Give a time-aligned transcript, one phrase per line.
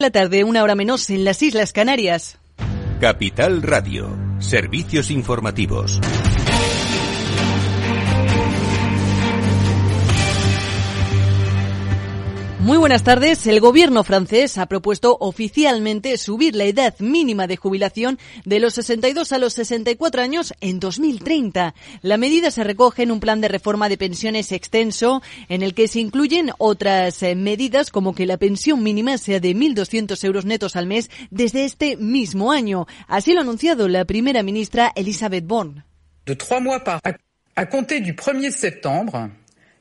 [0.00, 2.38] La tarde, una hora menos en las Islas Canarias.
[3.00, 6.00] Capital Radio, servicios informativos.
[12.60, 13.46] Muy buenas tardes.
[13.46, 19.30] El gobierno francés ha propuesto oficialmente subir la edad mínima de jubilación de los 62
[19.30, 21.76] a los 64 años en 2030.
[22.02, 25.86] La medida se recoge en un plan de reforma de pensiones extenso en el que
[25.86, 30.74] se incluyen otras eh, medidas como que la pensión mínima sea de 1.200 euros netos
[30.74, 32.88] al mes desde este mismo año.
[33.06, 35.84] Así lo ha anunciado la primera ministra Elisabeth Borne.
[36.26, 37.00] De trois mois par
[37.54, 39.30] à compter du 1er septembre,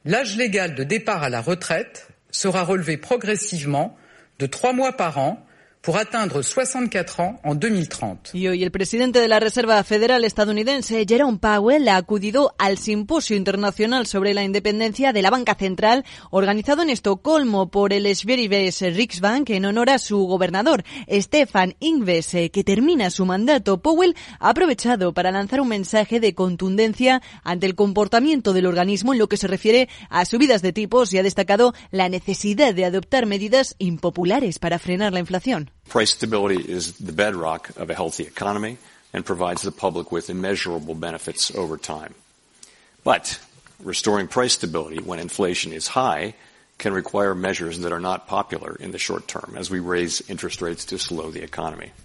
[0.05, 3.98] l'âge légal de départ à la retraite sera relevé progressivement
[4.40, 5.45] de trois mois par an
[5.88, 8.32] pour atteindre 64 ans en 2030.
[8.34, 13.38] Y hoy el presidente de la Reserva Federal estadounidense, Jerome Powell, ha acudido al Simposio
[13.38, 19.52] Internacional sobre la Independencia de la Banca Central, organizado en Estocolmo por el Sveriges Riksbank
[19.52, 23.82] en honor a su gobernador, Stefan Ingves, eh, que termina su mandato.
[23.82, 29.20] Powell ha aprovechado para lanzar un mensaje de contundencia ante el comportamiento del organismo en
[29.20, 33.26] lo que se refiere a subidas de tipos y ha destacado la necesidad de adoptar
[33.26, 35.72] medidas impopulares para frenar la inflación.
[35.90, 38.77] Price stability is the bedrock of a healthy economy
[39.13, 42.13] and provides the public with immeasurable benefits over time.
[43.04, 43.40] But
[43.82, 46.34] restoring price stability when inflation is high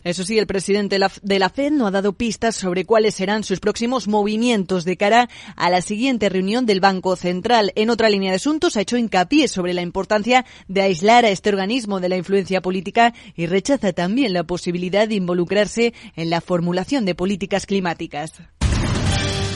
[0.02, 3.60] Eso sí, el presidente de la Fed no ha dado pistas sobre cuáles serán sus
[3.60, 7.72] próximos movimientos de cara a la siguiente reunión del Banco Central.
[7.74, 11.50] En otra línea de asuntos ha hecho hincapié sobre la importancia de aislar a este
[11.50, 17.04] organismo de la influencia política y rechaza también la posibilidad de involucrarse en la formulación
[17.04, 18.32] de políticas climáticas.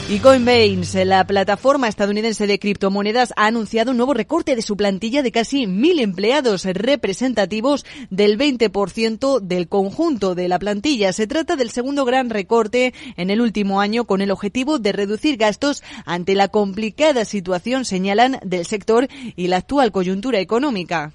[0.09, 5.21] Y Coinbase, la plataforma estadounidense de criptomonedas, ha anunciado un nuevo recorte de su plantilla
[5.21, 11.11] de casi mil empleados representativos del 20% del conjunto de la plantilla.
[11.11, 15.35] Se trata del segundo gran recorte en el último año con el objetivo de reducir
[15.35, 21.11] gastos ante la complicada situación, señalan, del sector y la actual coyuntura económica.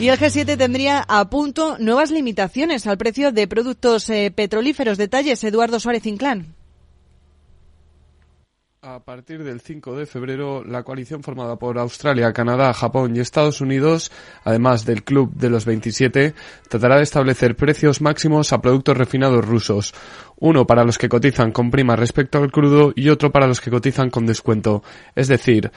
[0.00, 4.98] Y el G7 tendría a punto nuevas limitaciones al precio de productos eh, petrolíferos.
[4.98, 6.57] Detalles, Eduardo Suárez Inclán.
[8.80, 13.60] A partir del 5 de febrero, la coalición formada por Australia, Canadá, Japón y Estados
[13.60, 14.12] Unidos,
[14.44, 16.32] además del Club de los 27,
[16.68, 19.94] tratará de establecer precios máximos a productos refinados rusos,
[20.36, 23.72] uno para los que cotizan con prima respecto al crudo y otro para los que
[23.72, 24.84] cotizan con descuento.
[25.16, 25.72] Es decir,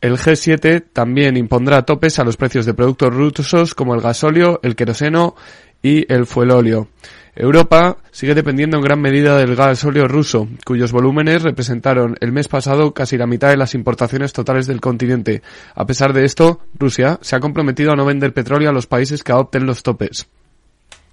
[0.00, 4.76] el G7 también impondrá topes a los precios de productos rusos como el gasóleo, el
[4.76, 5.34] queroseno
[5.82, 6.88] y el fuelóleo.
[7.36, 12.48] Europa sigue dependiendo en gran medida del gas óleo ruso, cuyos volúmenes representaron el mes
[12.48, 15.42] pasado casi la mitad de las importaciones totales del continente.
[15.74, 19.22] A pesar de esto, Rusia se ha comprometido a no vender petróleo a los países
[19.22, 20.26] que adopten los topes.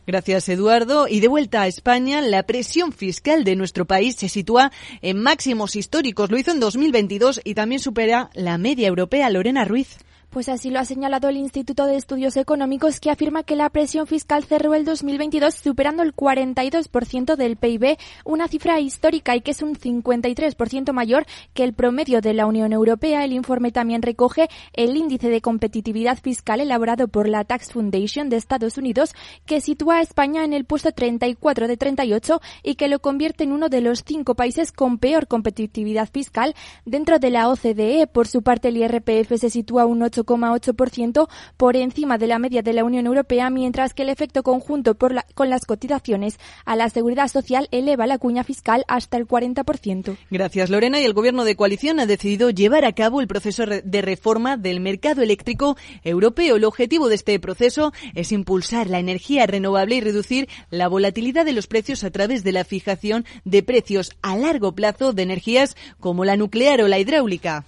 [0.08, 1.08] Gracias, Eduardo.
[1.10, 5.76] Y de vuelta a España, la presión fiscal de nuestro país se sitúa en máximos
[5.76, 6.32] históricos.
[6.32, 9.30] Lo hizo en 2022 y también supera la media europea.
[9.30, 9.98] Lorena Ruiz.
[10.34, 14.08] Pues así lo ha señalado el Instituto de Estudios Económicos, que afirma que la presión
[14.08, 19.62] fiscal cerró el 2022 superando el 42% del PIB, una cifra histórica y que es
[19.62, 23.24] un 53% mayor que el promedio de la Unión Europea.
[23.24, 28.38] El informe también recoge el índice de competitividad fiscal elaborado por la Tax Foundation de
[28.38, 29.14] Estados Unidos,
[29.46, 33.52] que sitúa a España en el puesto 34 de 38 y que lo convierte en
[33.52, 36.56] uno de los cinco países con peor competitividad fiscal
[36.86, 38.08] dentro de la OCDE.
[38.08, 42.62] Por su parte, el IRPF se sitúa un 8 8,8% por encima de la media
[42.62, 47.28] de la Unión Europea, mientras que el efecto conjunto con las cotizaciones a la seguridad
[47.28, 50.18] social eleva la cuña fiscal hasta el 40%.
[50.30, 51.00] Gracias, Lorena.
[51.00, 54.80] Y el Gobierno de coalición ha decidido llevar a cabo el proceso de reforma del
[54.80, 56.56] mercado eléctrico europeo.
[56.56, 61.54] El objetivo de este proceso es impulsar la energía renovable y reducir la volatilidad de
[61.54, 66.26] los precios a través de la fijación de precios a largo plazo de energías como
[66.26, 67.66] la nuclear o la hidráulica.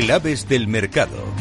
[0.00, 1.39] Claves del mercado.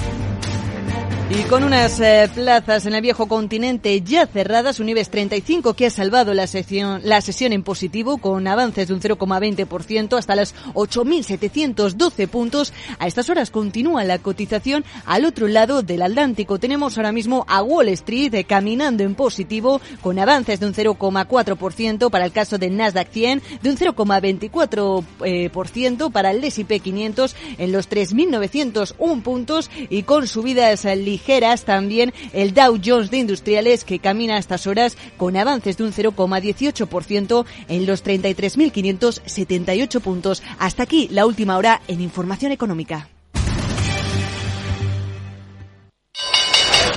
[1.31, 5.85] Y con unas eh, plazas en el viejo continente ya cerradas, un IBEX 35 que
[5.85, 10.55] ha salvado la sesión, la sesión en positivo con avances de un 0,20% hasta las
[10.73, 12.73] 8.712 puntos.
[12.97, 16.57] A estas horas continúa la cotización al otro lado del Atlántico.
[16.57, 22.09] Tenemos ahora mismo a Wall Street eh, caminando en positivo con avances de un 0,4%
[22.09, 27.71] para el caso del Nasdaq 100, de un 0,24% eh, para el S&P 500 en
[27.71, 33.99] los 3.901 puntos y con subidas ligeras ligeras también el Dow Jones de Industriales que
[33.99, 40.41] camina a estas horas con avances de un 0,18% en los 33.578 puntos.
[40.57, 43.09] Hasta aquí la última hora en Información Económica.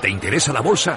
[0.00, 0.96] ¿Te interesa la bolsa?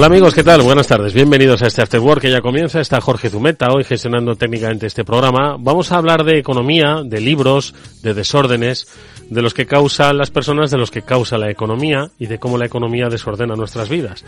[0.00, 0.62] Hola amigos, ¿qué tal?
[0.62, 1.12] Buenas tardes.
[1.12, 2.80] Bienvenidos a este After Work que ya comienza.
[2.80, 5.58] Está Jorge Zumeta hoy gestionando técnicamente este programa.
[5.60, 8.88] Vamos a hablar de economía, de libros, de desórdenes,
[9.28, 12.56] de los que causan las personas, de los que causa la economía y de cómo
[12.56, 14.24] la economía desordena nuestras vidas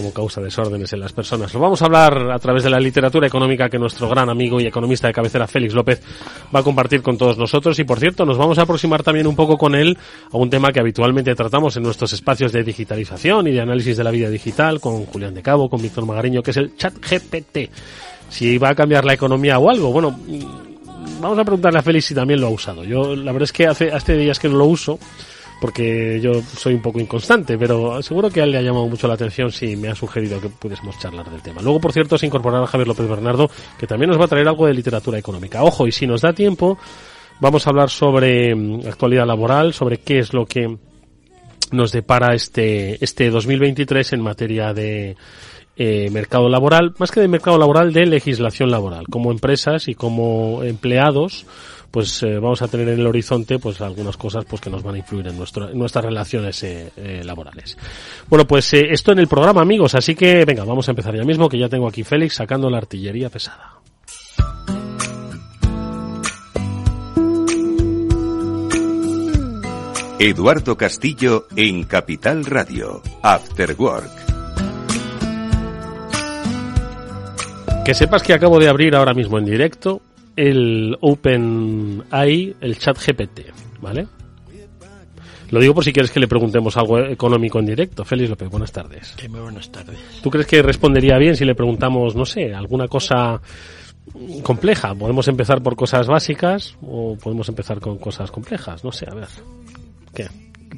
[0.00, 1.52] como causa desórdenes en las personas.
[1.52, 4.66] Lo vamos a hablar a través de la literatura económica que nuestro gran amigo y
[4.66, 6.02] economista de cabecera Félix López
[6.54, 9.36] va a compartir con todos nosotros y por cierto nos vamos a aproximar también un
[9.36, 9.98] poco con él
[10.32, 14.04] a un tema que habitualmente tratamos en nuestros espacios de digitalización y de análisis de
[14.04, 17.70] la vida digital con Julián de Cabo, con Víctor Magariño, que es el chat GPT.
[18.30, 20.18] Si va a cambiar la economía o algo, bueno,
[21.20, 22.84] vamos a preguntarle a Félix si también lo ha usado.
[22.84, 24.98] Yo la verdad es que hace, hace días que no lo uso
[25.60, 29.14] porque yo soy un poco inconstante, pero seguro que él le ha llamado mucho la
[29.14, 31.60] atención si me ha sugerido que pudiésemos charlar del tema.
[31.60, 34.66] Luego, por cierto, se incorporará Javier López Bernardo, que también nos va a traer algo
[34.66, 35.62] de literatura económica.
[35.62, 36.78] Ojo, y si nos da tiempo,
[37.40, 40.78] vamos a hablar sobre mm, actualidad laboral, sobre qué es lo que
[41.72, 45.16] nos depara este, este 2023 en materia de
[45.76, 50.62] eh, mercado laboral, más que de mercado laboral, de legislación laboral, como empresas y como
[50.62, 51.46] empleados
[51.90, 54.94] pues eh, vamos a tener en el horizonte pues algunas cosas pues que nos van
[54.94, 57.76] a influir en, nuestro, nuestras relaciones eh, eh, laborales.
[58.28, 61.48] Bueno, pues esto en el programa, amigos, así que venga, vamos a empezar ya mismo,
[61.48, 63.80] que ya tengo aquí Félix sacando la artillería pesada.
[70.18, 74.10] Eduardo Castillo en Capital Radio, After Work.
[77.86, 80.02] Que sepas que acabo de abrir ahora mismo en directo
[80.36, 83.40] el OpenAI, el chat GPT,
[83.80, 84.06] ¿vale?
[85.50, 88.04] Lo digo por si quieres que le preguntemos algo económico en directo.
[88.04, 89.16] Félix López, buenas tardes.
[89.28, 89.98] muy buenas tardes.
[90.22, 93.40] ¿Tú crees que respondería bien si le preguntamos, no sé, alguna cosa
[94.42, 94.94] compleja?
[94.94, 98.84] ¿Podemos empezar por cosas básicas o podemos empezar con cosas complejas?
[98.84, 99.28] No sé, a ver.
[100.14, 100.28] ¿Qué?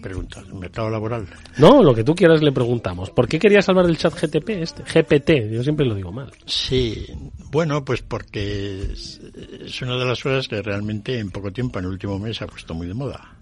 [0.02, 0.44] ¿Qué preguntas?
[0.48, 1.28] ¿El mercado laboral?
[1.58, 3.10] No, lo que tú quieras le preguntamos.
[3.10, 4.82] ¿Por qué querías hablar del chat GTP este?
[4.82, 6.28] GPT, yo siempre lo digo mal.
[6.44, 7.06] Sí,
[7.52, 9.20] bueno, pues porque es,
[9.80, 12.74] una de las cosas que realmente en poco tiempo, en el último mes, ha puesto
[12.74, 13.36] muy de moda.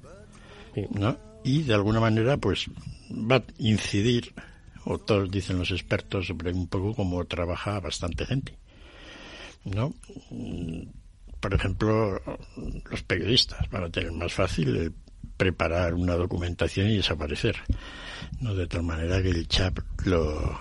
[0.90, 1.16] ¿No?
[1.44, 2.66] Y de alguna manera, pues
[3.10, 4.34] va a incidir,
[4.84, 8.58] o todos dicen los expertos, sobre un poco cómo trabaja bastante gente.
[9.64, 9.94] ¿No?
[11.40, 12.20] Por ejemplo,
[12.90, 14.94] los periodistas van a tener más fácil el
[15.40, 17.56] preparar una documentación y desaparecer.
[18.40, 18.54] ¿no?
[18.54, 20.58] De tal manera que el chat lo...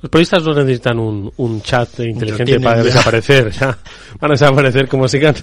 [0.00, 3.76] Los periodistas no necesitan un, un chat inteligente para desaparecer, ya.
[4.18, 5.34] Van a desaparecer como sigan,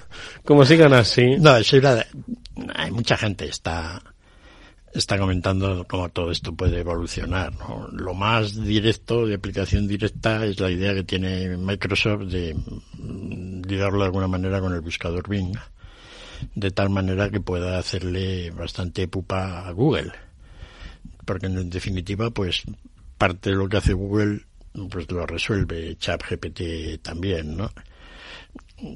[0.44, 1.38] como sigan así.
[1.38, 4.01] No, es hay mucha gente está
[4.91, 7.53] está comentando cómo todo esto puede evolucionar.
[7.53, 7.88] ¿no?
[7.91, 12.55] Lo más directo, de aplicación directa, es la idea que tiene Microsoft de
[13.67, 15.55] ligarlo de alguna manera con el buscador Bing
[16.56, 20.12] de tal manera que pueda hacerle bastante pupa a Google.
[21.25, 22.63] Porque en definitiva, pues
[23.17, 24.41] parte de lo que hace Google,
[24.89, 27.72] pues lo resuelve ChatGPT también, ¿no?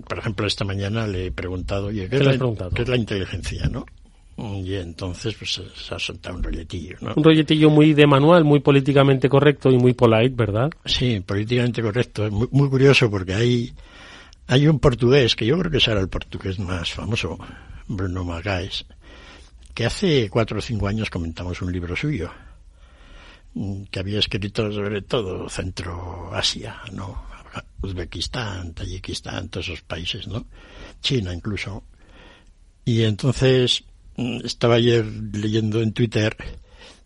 [0.08, 3.68] Por ejemplo, esta mañana le he preguntado, oye, ¿qué, es, la, ¿qué es la inteligencia,
[3.68, 3.86] no?
[4.38, 7.14] Y entonces pues se ha soltado un rolletillo, ¿no?
[7.16, 10.72] Un rolletillo muy de manual, muy políticamente correcto y muy polite, ¿verdad?
[10.86, 12.26] Sí, políticamente correcto.
[12.26, 13.74] Es muy, muy curioso porque hay
[14.52, 17.40] hay un portugués, que yo creo que será el portugués más famoso,
[17.88, 18.86] Bruno Magáis,
[19.74, 22.30] que hace cuatro o cinco años comentamos un libro suyo,
[23.90, 27.24] que había escrito sobre todo Centro Asia, ¿no?
[27.82, 30.46] Uzbekistán, Tayikistán, todos esos países, ¿no?
[31.00, 31.86] China incluso.
[32.84, 33.86] Y entonces
[34.18, 36.36] mm, estaba ayer leyendo en Twitter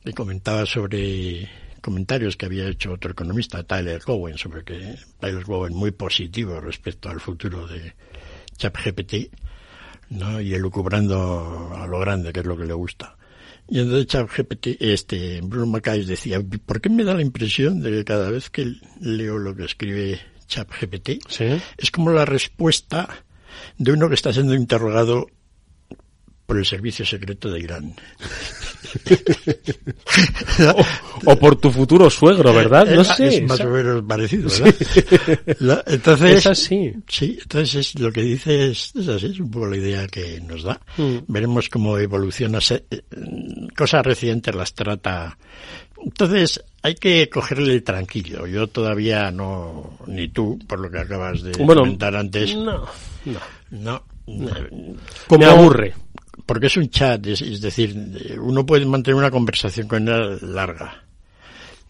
[0.03, 1.47] y comentaba sobre
[1.85, 7.09] comentarios que había hecho otro economista, Tyler Cowen, sobre que Tyler Cowen muy positivo respecto
[7.09, 7.93] al futuro de
[8.57, 9.31] ChatGPT,
[10.09, 10.41] ¿no?
[10.41, 13.15] Y elucubrando a lo grande, que es lo que le gusta.
[13.69, 18.03] Y entonces ChatGPT, este, Bruno Mackay decía, ¿por qué me da la impresión de que
[18.03, 21.19] cada vez que leo lo que escribe ChatGPT,
[21.77, 23.23] es como la respuesta
[23.77, 25.27] de uno que está siendo interrogado
[26.45, 27.95] por el servicio secreto de Irán.
[31.25, 32.87] o, por tu futuro suegro, ¿verdad?
[32.93, 33.37] No sé.
[33.37, 34.49] Es más o menos parecido,
[35.45, 35.83] ¿verdad?
[35.87, 36.93] entonces, es así.
[37.07, 40.63] Sí, entonces es, lo que dice es, así, es un poco la idea que nos
[40.63, 40.79] da.
[40.97, 41.17] Mm.
[41.27, 42.59] Veremos cómo evoluciona.
[42.69, 43.01] Eh,
[43.75, 45.37] cosas recientes las trata.
[46.03, 48.45] Entonces, hay que cogerle tranquilo.
[48.45, 52.55] Yo todavía no, ni tú, por lo que acabas de comentar antes.
[52.55, 52.85] No,
[53.25, 53.39] no.
[53.71, 54.03] No.
[55.37, 55.93] Me aburre
[56.45, 57.95] porque es un chat, es, decir,
[58.39, 61.05] uno puede mantener una conversación con él larga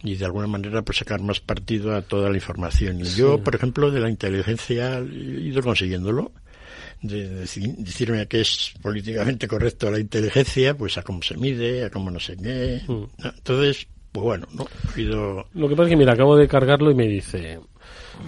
[0.03, 3.01] y de alguna manera pues sacar más partido a toda la información.
[3.01, 6.31] Y yo, por ejemplo, de la inteligencia he ido consiguiéndolo.
[7.01, 12.09] De, decirme que es políticamente correcto la inteligencia, pues a cómo se mide, a cómo
[12.09, 12.81] no se qué.
[12.87, 13.03] Mm.
[13.23, 15.45] Entonces, pues bueno, no, he ido...
[15.53, 17.59] Lo que pasa es que, mira, acabo de cargarlo y me dice,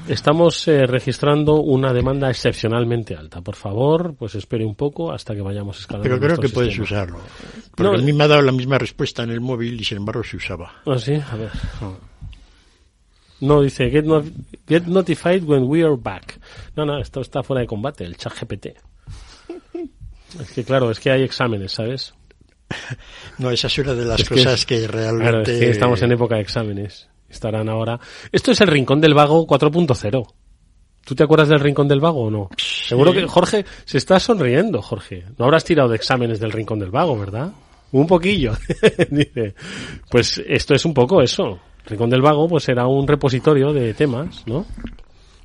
[0.07, 3.41] Estamos eh, registrando una demanda excepcionalmente alta.
[3.41, 6.09] Por favor, pues espere un poco hasta que vayamos escalando.
[6.09, 7.19] Pero creo que puedes usarlo.
[7.75, 10.23] Porque a mí me ha dado la misma respuesta en el móvil y sin embargo
[10.23, 10.81] se usaba.
[10.85, 11.51] Ah, sí, a ver.
[13.39, 14.05] No, dice get,
[14.67, 16.39] get notified when we are back.
[16.75, 18.67] No, no, esto está fuera de combate, el chat GPT.
[20.41, 22.13] Es que claro, es que hay exámenes, ¿sabes?
[23.37, 25.29] No, esa es una de las cosas que, realmente...
[25.29, 27.07] Claro, es que estamos en época de exámenes.
[27.29, 28.00] Estarán ahora.
[28.31, 30.27] Esto es el Rincón del Vago 4.0.
[31.05, 32.50] ¿Tú te acuerdas del Rincón del Vago o no?
[32.57, 35.24] Seguro que Jorge se está sonriendo, Jorge.
[35.38, 37.51] No habrás tirado de exámenes del Rincón del Vago, ¿verdad?
[37.93, 38.53] Un poquillo.
[39.10, 39.55] Dice,
[40.10, 41.60] pues esto es un poco eso.
[41.86, 44.65] Rincón del Vago pues era un repositorio de temas, ¿no?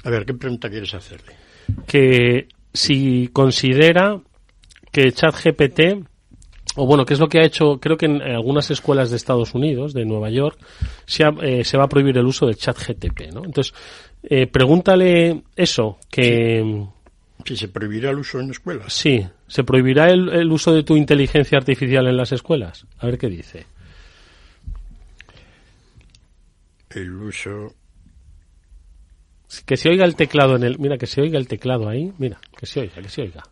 [0.05, 1.35] A ver, ¿qué pregunta quieres hacerle?
[1.87, 4.21] Que si considera
[4.91, 5.81] que ChatGPT
[6.77, 7.79] o bueno, ¿qué es lo que ha hecho?
[7.79, 10.59] Creo que en algunas escuelas de Estados Unidos, de Nueva York,
[11.05, 13.45] se, eh, se va a prohibir el uso del chat GTP, ¿no?
[13.45, 13.75] Entonces,
[14.23, 16.87] eh, pregúntale eso, que...
[17.45, 18.93] Si se prohibirá el uso en escuelas.
[18.93, 22.87] Sí, ¿se prohibirá el, el uso de tu inteligencia artificial en las escuelas?
[22.99, 23.67] A ver qué dice.
[26.91, 27.75] El uso...
[29.67, 30.79] Que se oiga el teclado en el...
[30.79, 32.13] Mira, que se oiga el teclado ahí.
[32.17, 33.43] Mira, que se oiga, que se oiga.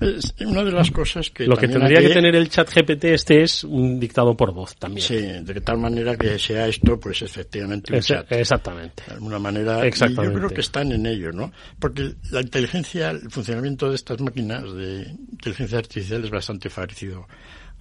[0.00, 1.46] Es una de las cosas que...
[1.46, 2.10] Lo que tendría que...
[2.10, 5.06] tener el chat GPT este es un dictado por voz también.
[5.06, 8.30] Sí, de tal manera que sea esto, pues efectivamente un chat.
[8.32, 9.04] Exactamente.
[9.06, 9.86] De alguna manera.
[9.86, 10.34] Exactamente.
[10.34, 11.50] yo creo que están en ello, ¿no?
[11.78, 17.26] Porque la inteligencia, el funcionamiento de estas máquinas de inteligencia artificial es bastante parecido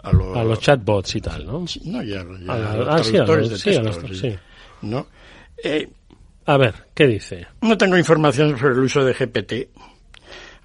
[0.02, 1.66] a, a los chatbots y tal, ¿no?
[1.86, 4.36] no, ya, a, los traductores de textos, sí,
[4.84, 5.08] ¿no?
[5.64, 5.90] Eh,
[6.46, 7.48] a ver, ¿qué dice?
[7.62, 9.70] No tengo información sobre el uso de GPT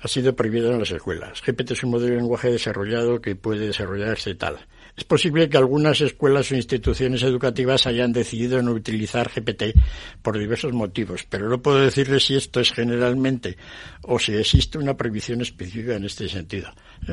[0.01, 1.43] ha sido prohibido en las escuelas.
[1.43, 4.59] GPT es un modelo de lenguaje desarrollado que puede desarrollarse tal.
[4.97, 9.77] Es posible que algunas escuelas o instituciones educativas hayan decidido no utilizar GPT
[10.23, 13.57] por diversos motivos, pero no puedo decirle si esto es generalmente
[14.03, 16.71] o si existe una prohibición específica en este sentido.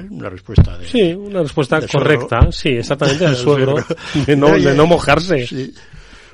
[0.09, 0.87] Una respuesta de.
[0.87, 2.51] Sí, una respuesta correcta.
[2.51, 3.75] Sí, exactamente, del suegro.
[4.25, 5.47] De no, de no mojarse.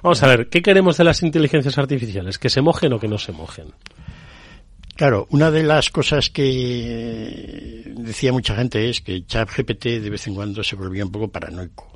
[0.02, 2.38] Vamos a ver, ¿qué queremos de las inteligencias artificiales?
[2.38, 3.68] ¿Que se mojen o que no se mojen?
[4.96, 10.36] Claro, una de las cosas que decía mucha gente es que ChatGPT de vez en
[10.36, 11.92] cuando se volvía un poco paranoico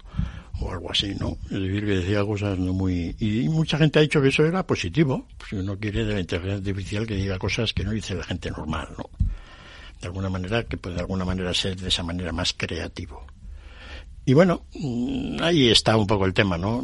[0.59, 1.37] o algo así, ¿no?
[1.45, 3.15] Es decir, que decía cosas no muy...
[3.19, 6.57] Y mucha gente ha dicho que eso era positivo, si uno quiere de la inteligencia
[6.57, 9.09] artificial que diga cosas que no dice la gente normal, ¿no?
[10.01, 13.25] De alguna manera, que puede de alguna manera ser de esa manera más creativo.
[14.25, 16.83] Y bueno, mm, ahí está un poco el tema, ¿no?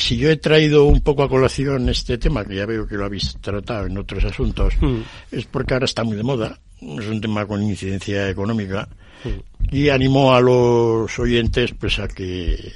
[0.00, 3.04] Si yo he traído un poco a colación este tema, que ya veo que lo
[3.04, 5.00] habéis tratado en otros asuntos, hmm.
[5.30, 8.88] es porque ahora está muy de moda, es un tema con incidencia económica,
[9.24, 9.74] hmm.
[9.74, 12.72] y animo a los oyentes pues a que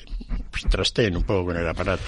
[0.50, 2.04] pues, trasteen un poco con el aparato.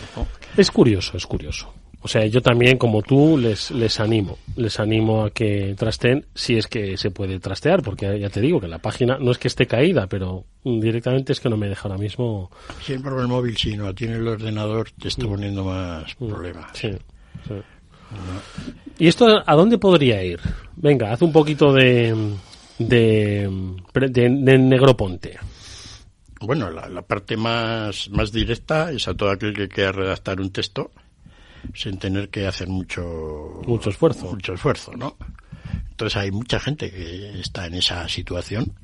[0.56, 1.72] Es curioso, es curioso.
[2.02, 4.38] O sea, yo también, como tú, les, les animo.
[4.56, 8.60] Les animo a que trasteen si es que se puede trastear, porque ya te digo
[8.60, 11.88] que la página no es que esté caída, pero directamente es que no me deja
[11.88, 12.50] ahora mismo.
[12.80, 15.28] Siempre con el móvil, si no tiene el ordenador, te está mm.
[15.28, 16.28] poniendo más mm.
[16.28, 16.70] problemas.
[16.74, 16.90] Sí.
[18.98, 20.40] ¿Y esto a dónde podría ir?
[20.76, 22.14] Venga, haz un poquito de,
[22.78, 23.50] de,
[23.92, 25.38] de, negroponte.
[26.40, 30.52] Bueno, la, la, parte más, más directa es a todo aquel que quiera redactar un
[30.52, 30.92] texto
[31.74, 34.26] sin tener que hacer mucho mucho esfuerzo.
[34.26, 35.16] mucho esfuerzo no
[35.96, 38.74] entonces hay mucha gente que está en esa situación.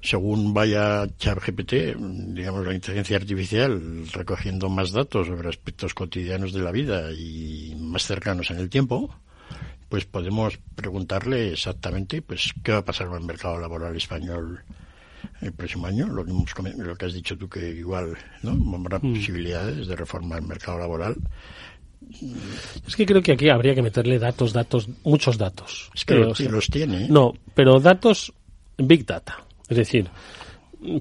[0.00, 1.94] Según vaya ChatGPT,
[2.34, 8.06] digamos la inteligencia artificial, recogiendo más datos sobre aspectos cotidianos de la vida y más
[8.06, 9.14] cercanos en el tiempo,
[9.90, 14.62] pues podemos preguntarle exactamente pues qué va a pasar con el mercado laboral español
[15.42, 18.98] el próximo año, lo que, hemos, lo que has dicho tú que igual no habrá
[18.98, 19.14] mm.
[19.14, 21.16] posibilidades de reforma del mercado laboral.
[22.86, 25.90] Es que creo que aquí habría que meterle datos, datos, muchos datos.
[25.94, 27.04] Es que los, tiene.
[27.04, 27.06] ¿eh?
[27.10, 28.32] No, pero datos
[28.76, 29.44] Big Data.
[29.68, 30.08] Es decir,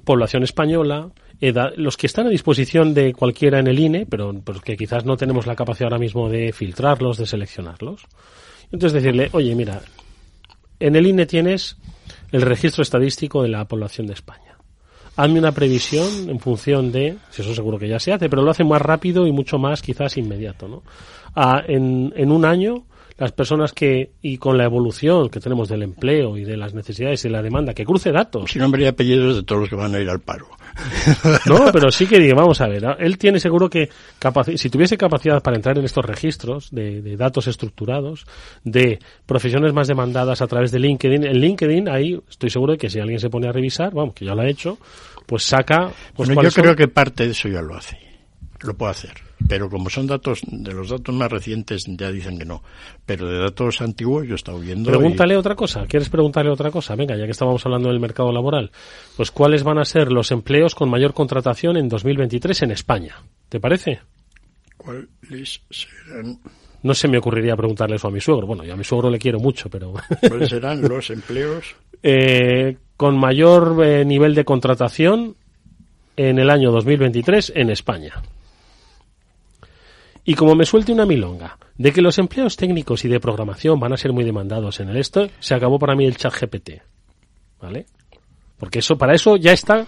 [0.03, 1.10] población española,
[1.41, 5.05] edad, los que están a disposición de cualquiera en el INE, pero, pero, que quizás
[5.05, 8.05] no tenemos la capacidad ahora mismo de filtrarlos, de seleccionarlos.
[8.72, 9.81] Entonces decirle, oye, mira,
[10.79, 11.77] en el INE tienes
[12.31, 14.52] el registro estadístico de la población de España.
[15.15, 18.51] Hazme una previsión en función de, si eso seguro que ya se hace, pero lo
[18.51, 20.84] hace más rápido y mucho más quizás inmediato, ¿no?
[21.67, 22.86] en, en un año,
[23.17, 27.24] las personas que, y con la evolución que tenemos del empleo y de las necesidades
[27.25, 28.51] y la demanda, que cruce datos.
[28.51, 30.48] Si nombre y apellidos de todos los que van a ir al paro.
[31.45, 33.89] No, pero sí que diga, vamos a ver, él tiene seguro que
[34.55, 38.25] si tuviese capacidad para entrar en estos registros de, datos estructurados,
[38.63, 42.89] de profesiones más demandadas a través de LinkedIn, en LinkedIn ahí estoy seguro de que
[42.89, 44.77] si alguien se pone a revisar, vamos, que ya lo ha hecho,
[45.25, 45.91] pues saca...
[46.15, 47.97] Pues bueno, yo creo que parte de eso ya lo hace,
[48.63, 52.46] lo puede hacer pero como son datos, de los datos más recientes ya dicen que
[52.46, 52.63] no,
[53.05, 54.89] pero de datos antiguos yo he estado viendo.
[54.89, 56.96] Pregúntale otra cosa, ¿quieres preguntarle otra cosa?
[56.96, 58.72] Venga, ya que estábamos hablando del mercado laboral,
[59.15, 63.15] pues ¿cuáles van a ser los empleos con mayor contratación en 2023 en España?
[63.50, 64.00] ¿Te parece?
[64.77, 66.39] ¿Cuáles serán?
[66.84, 68.46] No se me ocurriría preguntarle eso a mi suegro.
[68.46, 69.93] Bueno, yo a mi suegro le quiero mucho, pero...
[70.27, 71.75] ¿Cuáles serán los empleos?
[72.01, 75.38] Eh, con mayor eh, nivel de contratación
[76.17, 78.22] en el año 2023 en España.
[80.25, 83.93] Y como me suelte una milonga de que los empleos técnicos y de programación van
[83.93, 86.81] a ser muy demandados en el esto, se acabó para mí el chat GPT.
[87.59, 87.85] ¿Vale?
[88.57, 89.85] Porque eso, para eso ya está,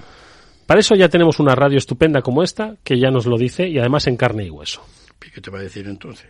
[0.66, 3.78] para eso ya tenemos una radio estupenda como esta, que ya nos lo dice y
[3.80, 4.84] además en carne y hueso.
[5.26, 6.30] ¿Y qué te va a decir entonces?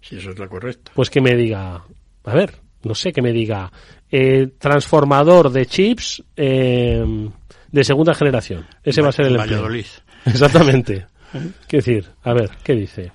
[0.00, 0.92] Si eso es la correcta.
[0.94, 1.84] Pues que me diga,
[2.24, 3.72] a ver, no sé, que me diga,
[4.10, 7.04] eh, transformador de chips eh,
[7.70, 8.66] de segunda generación.
[8.82, 9.68] Ese va a ser el empleo.
[10.26, 11.06] Exactamente.
[11.66, 12.06] ¿Qué decir?
[12.22, 13.10] A ver, ¿qué dice?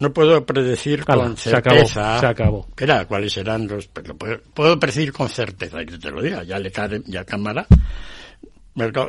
[0.00, 2.20] No puedo predecir con certeza.
[2.20, 2.68] Se acabó.
[2.76, 3.88] Era, cuáles serán los.
[3.88, 7.66] Puedo, predecir con certeza, y te lo diga, ya le cae, ya cámara.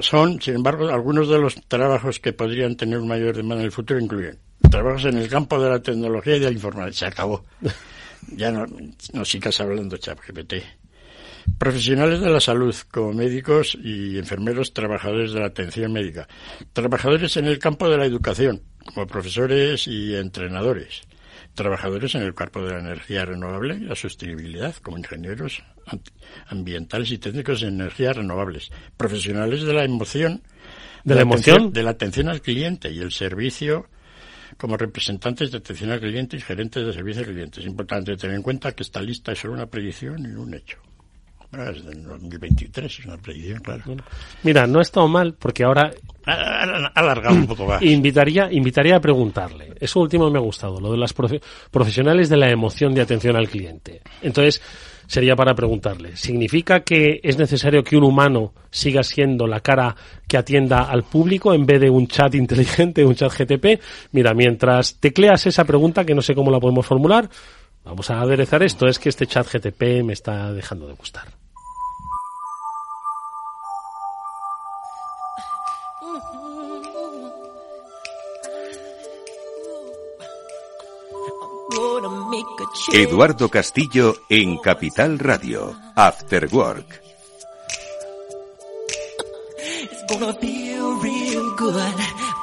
[0.02, 4.00] Son, sin embargo, algunos de los trabajos que podrían tener mayor demanda en el futuro
[4.00, 4.40] incluyen
[4.72, 6.98] trabajos en el campo de la tecnología y de la informática.
[6.98, 7.46] Se acabó.
[8.36, 8.66] Ya no,
[9.14, 10.56] no sigas hablando, ChatGPT.
[11.58, 16.28] Profesionales de la salud, como médicos y enfermeros, trabajadores de la atención médica.
[16.74, 18.62] Trabajadores en el campo de la educación,
[18.94, 21.02] como profesores y entrenadores.
[21.56, 25.64] Trabajadores en el campo de la energía renovable y la sostenibilidad, como ingenieros
[26.48, 28.72] ambientales y técnicos en energías renovables.
[28.96, 30.44] Profesionales de la emoción.
[31.04, 31.74] ¿De la, emoción?
[31.74, 33.88] de la atención al cliente y el servicio
[34.58, 37.62] como representantes de atención al cliente y gerentes de servicio al cliente.
[37.62, 40.78] Es importante tener en cuenta que esta lista es solo una predicción y un hecho.
[41.52, 43.84] Bueno, es del 2023, es una predicción, claro.
[44.44, 45.92] Mira, no ha estado mal porque ahora...
[46.26, 47.82] Ha alargado un poco más.
[47.82, 49.74] Invitaría, invitaría a preguntarle.
[49.80, 53.50] Eso último me ha gustado, lo de las profesionales de la emoción de atención al
[53.50, 54.02] cliente.
[54.22, 54.62] Entonces,
[55.10, 59.96] sería para preguntarle, ¿significa que es necesario que un humano siga siendo la cara
[60.28, 63.82] que atienda al público en vez de un chat inteligente, un chat GTP?
[64.12, 67.28] Mira, mientras tecleas esa pregunta, que no sé cómo la podemos formular,
[67.84, 71.39] vamos a aderezar esto, es que este chat GTP me está dejando de gustar.
[82.94, 87.02] Eduardo Castillo en Capital Radio, After Work.
[89.58, 91.96] It's gonna feel real good,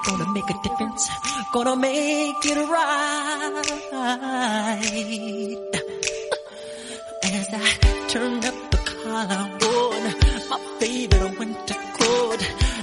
[0.07, 1.09] gonna make a difference,
[1.53, 3.57] gonna make it right.
[7.23, 10.03] As I turn up the collar on
[10.51, 12.41] my favorite winter coat,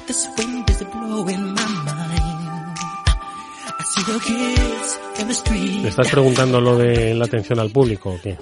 [0.07, 2.22] this wind is blowing my
[5.81, 8.37] ¿Le estás preguntando lo de la atención al público o qué?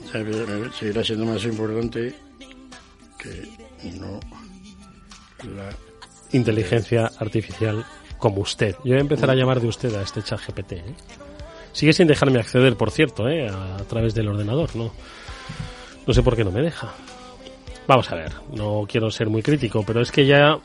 [0.80, 2.16] Seguirá siendo más importante
[3.18, 3.50] que
[4.00, 4.20] no
[5.54, 5.70] la
[6.32, 7.86] inteligencia artificial
[8.18, 8.76] como usted.
[8.86, 10.72] Yo voy a empezar a llamar de usted a este chat GPT.
[10.74, 10.96] ¿eh?
[11.74, 13.50] Sigue sin dejarme acceder, por cierto, ¿eh?
[13.50, 14.94] a, través del ordenador, ¿no?
[16.08, 16.94] No sé por qué no me deja.
[17.88, 20.60] Vamos a ver, no quiero ser muy crítico, pero es que ya...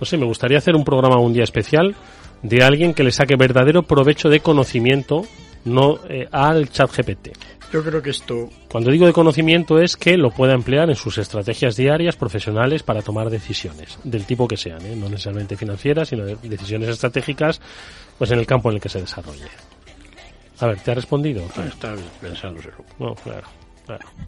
[0.00, 1.94] No sé, me gustaría hacer un programa un día especial
[2.42, 5.26] de alguien que le saque verdadero provecho de conocimiento
[5.64, 7.30] no eh, al chat GPT.
[7.72, 8.48] Yo creo que esto...
[8.68, 13.02] Cuando digo de conocimiento es que lo pueda emplear en sus estrategias diarias profesionales para
[13.02, 14.96] tomar decisiones, del tipo que sean, ¿eh?
[14.96, 17.60] no necesariamente financieras, sino de decisiones estratégicas
[18.18, 19.46] pues en el campo en el que se desarrolle.
[20.58, 21.46] A ver, ¿te ha respondido?
[21.56, 22.84] Ah, está pensándoselo.
[22.98, 23.46] No, claro.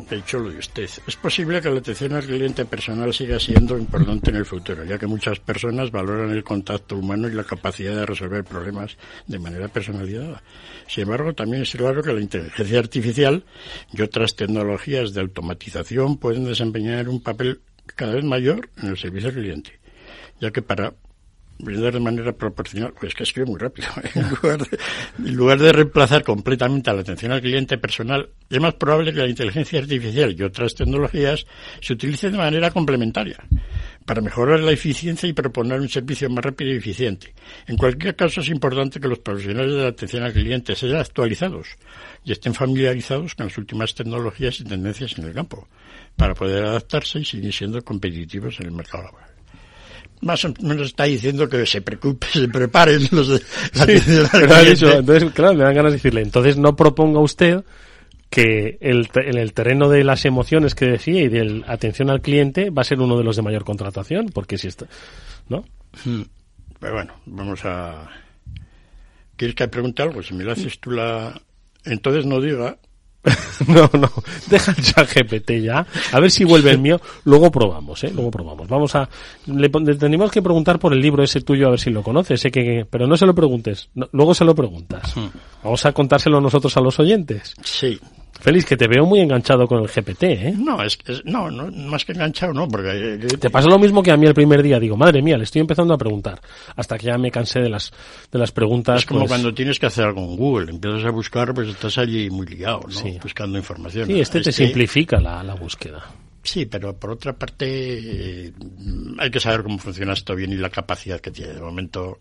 [0.08, 0.88] De hecho, lo de usted.
[1.06, 4.98] Es posible que la atención al cliente personal siga siendo importante en el futuro, ya
[4.98, 8.96] que muchas personas valoran el contacto humano y la capacidad de resolver problemas
[9.26, 10.42] de manera personalizada.
[10.88, 13.44] Sin embargo, también es claro que la inteligencia artificial
[13.92, 17.60] y otras tecnologías de automatización pueden desempeñar un papel
[17.96, 19.80] cada vez mayor en el servicio al cliente,
[20.40, 20.94] ya que para
[21.62, 24.78] brindar de manera proporcional, pues que escribe muy rápido, en lugar, de,
[25.18, 29.20] en lugar de reemplazar completamente a la atención al cliente personal, es más probable que
[29.20, 31.46] la inteligencia artificial y otras tecnologías
[31.80, 33.36] se utilicen de manera complementaria
[34.04, 37.32] para mejorar la eficiencia y proponer un servicio más rápido y eficiente.
[37.68, 41.68] En cualquier caso, es importante que los profesionales de la atención al cliente sean actualizados
[42.24, 45.68] y estén familiarizados con las últimas tecnologías y tendencias en el campo,
[46.16, 49.31] para poder adaptarse y seguir siendo competitivos en el mercado laboral
[50.22, 53.86] más o menos está diciendo que se preocupe, se preparen los de la
[54.32, 54.70] Pero ha cliente.
[54.70, 57.64] dicho, entonces, claro, me dan ganas de decirle, entonces no proponga usted
[58.30, 62.22] que el, en el terreno de las emociones que decía y de la atención al
[62.22, 64.86] cliente va a ser uno de los de mayor contratación, porque si está,
[65.48, 65.64] ¿no?
[66.04, 66.22] Hmm.
[66.80, 68.08] Pero bueno, vamos a...
[69.36, 70.22] ¿Quieres que pregunte algo?
[70.22, 71.40] Si me lo haces tú la...
[71.84, 72.78] Entonces no diga...
[73.68, 74.10] No, no,
[74.48, 78.10] deja el chat GPT ya, a ver si vuelve el mío, luego probamos, ¿eh?
[78.12, 78.66] Luego probamos.
[78.68, 79.08] Vamos a,
[79.46, 82.40] le, le tenemos que preguntar por el libro ese tuyo a ver si lo conoces,
[82.40, 85.14] sé que, pero no se lo preguntes, no, luego se lo preguntas.
[85.62, 87.54] Vamos a contárselo nosotros a los oyentes.
[87.62, 88.00] Sí.
[88.42, 90.54] Félix, que te veo muy enganchado con el GPT, ¿eh?
[90.58, 93.14] No, es, es- no, no, más que enganchado, no, porque...
[93.14, 94.80] eh, Te pasa lo mismo que a mí el primer día.
[94.80, 96.40] Digo, madre mía, le estoy empezando a preguntar.
[96.74, 97.92] Hasta que ya me cansé de las,
[98.32, 98.98] de las preguntas.
[98.98, 101.96] Es como pues, cuando tienes que hacer algo en Google, empiezas a buscar, pues estás
[101.98, 102.90] allí muy liado, ¿no?
[102.90, 103.16] Sí.
[103.22, 104.06] Buscando información.
[104.08, 106.04] Sí, este te Este- simplifica la, la búsqueda.
[106.42, 107.66] Sí, pero por otra parte
[108.48, 108.52] eh,
[109.20, 111.52] hay que saber cómo funciona esto bien y la capacidad que tiene.
[111.52, 112.18] De momento,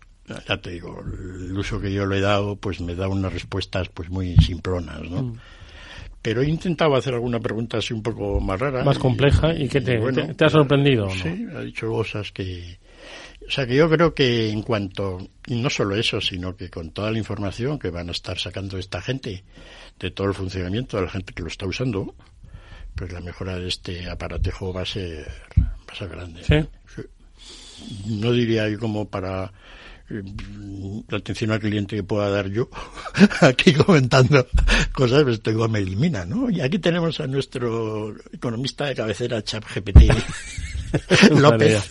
[0.48, 3.90] ya te digo, el uso que yo le he dado, pues me da unas respuestas
[3.90, 5.24] pues muy simplonas, ¿no?
[5.24, 5.38] Mm.
[6.22, 8.84] Pero he intentado hacer alguna pregunta así un poco más rara.
[8.84, 11.24] Más compleja, ¿y qué te- te- te ha sorprendido o no?
[11.24, 12.80] Sí, ha dicho cosas que...
[13.48, 15.18] O sea, que yo creo que en cuanto...
[15.48, 18.78] Y no solo eso, sino que con toda la información que van a estar sacando
[18.78, 19.44] esta gente,
[20.00, 22.14] de todo el funcionamiento de la gente que lo está usando,
[22.96, 25.28] pues la mejora de este aparatejo va a ser,
[25.60, 26.44] va a ser grande.
[26.44, 26.56] Sí.
[28.06, 29.52] No diría yo como para
[31.10, 32.70] la atención al cliente que pueda dar yo
[33.42, 34.46] aquí comentando
[34.94, 36.50] cosas, pues tengo me elimina, ¿no?
[36.50, 40.00] Y aquí tenemos a nuestro economista de cabecera, ChatGPT.
[41.40, 41.82] López.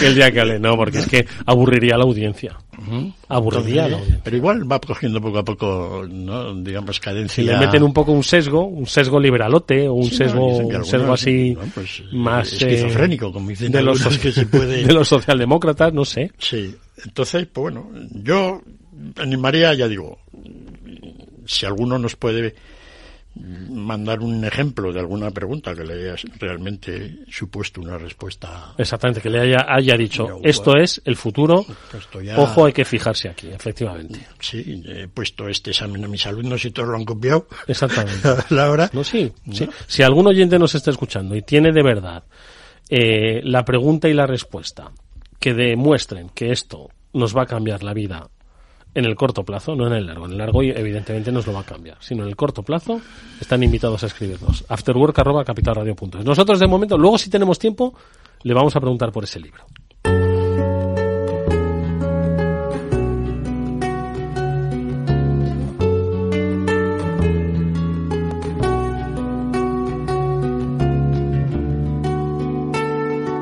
[0.00, 2.56] Que el día que hable, no, porque es que aburriría a la audiencia.
[3.28, 4.20] Aburriría a la audiencia.
[4.24, 6.54] Pero igual va cogiendo poco a poco, ¿no?
[6.62, 7.34] digamos, cadencia.
[7.34, 10.46] Si le meten un poco un sesgo, un sesgo liberalote, o un Sí, no, sesgo,
[10.56, 11.60] un sesgo así ¿no?
[11.74, 15.92] Pues, eh, más eh, esquizofrénico, como dicen de los, que se puede- de los socialdemócratas,
[15.92, 16.32] no sé.
[16.38, 18.62] Sí, entonces, pues bueno, yo
[19.16, 20.18] animaría, ya digo,
[21.46, 22.54] si alguno nos puede
[23.36, 28.72] mandar un ejemplo de alguna pregunta que le haya realmente supuesto una respuesta.
[28.78, 30.84] Exactamente, que le haya, haya dicho, esto bueno.
[30.84, 31.66] es el futuro,
[32.22, 34.20] ya- ojo, hay que fijarse aquí, efectivamente.
[34.38, 37.48] Sí, he puesto este examen a mis alumnos y todos lo han copiado.
[37.66, 38.28] Exactamente.
[38.54, 38.88] La hora.
[38.92, 39.68] No, sí, sí.
[39.88, 42.22] Si algún oyente nos está escuchando y tiene de verdad
[42.88, 44.92] eh, la pregunta y la respuesta
[45.44, 48.30] que demuestren que esto nos va a cambiar la vida
[48.94, 50.24] en el corto plazo, no en el largo.
[50.24, 51.98] En el largo, evidentemente, nos lo va a cambiar.
[52.00, 53.02] Sino en el corto plazo,
[53.38, 54.64] están invitados a escribirnos.
[54.70, 56.24] Afterwork.capitalradio.es.
[56.24, 57.92] Nosotros, de momento, luego, si tenemos tiempo,
[58.42, 59.66] le vamos a preguntar por ese libro.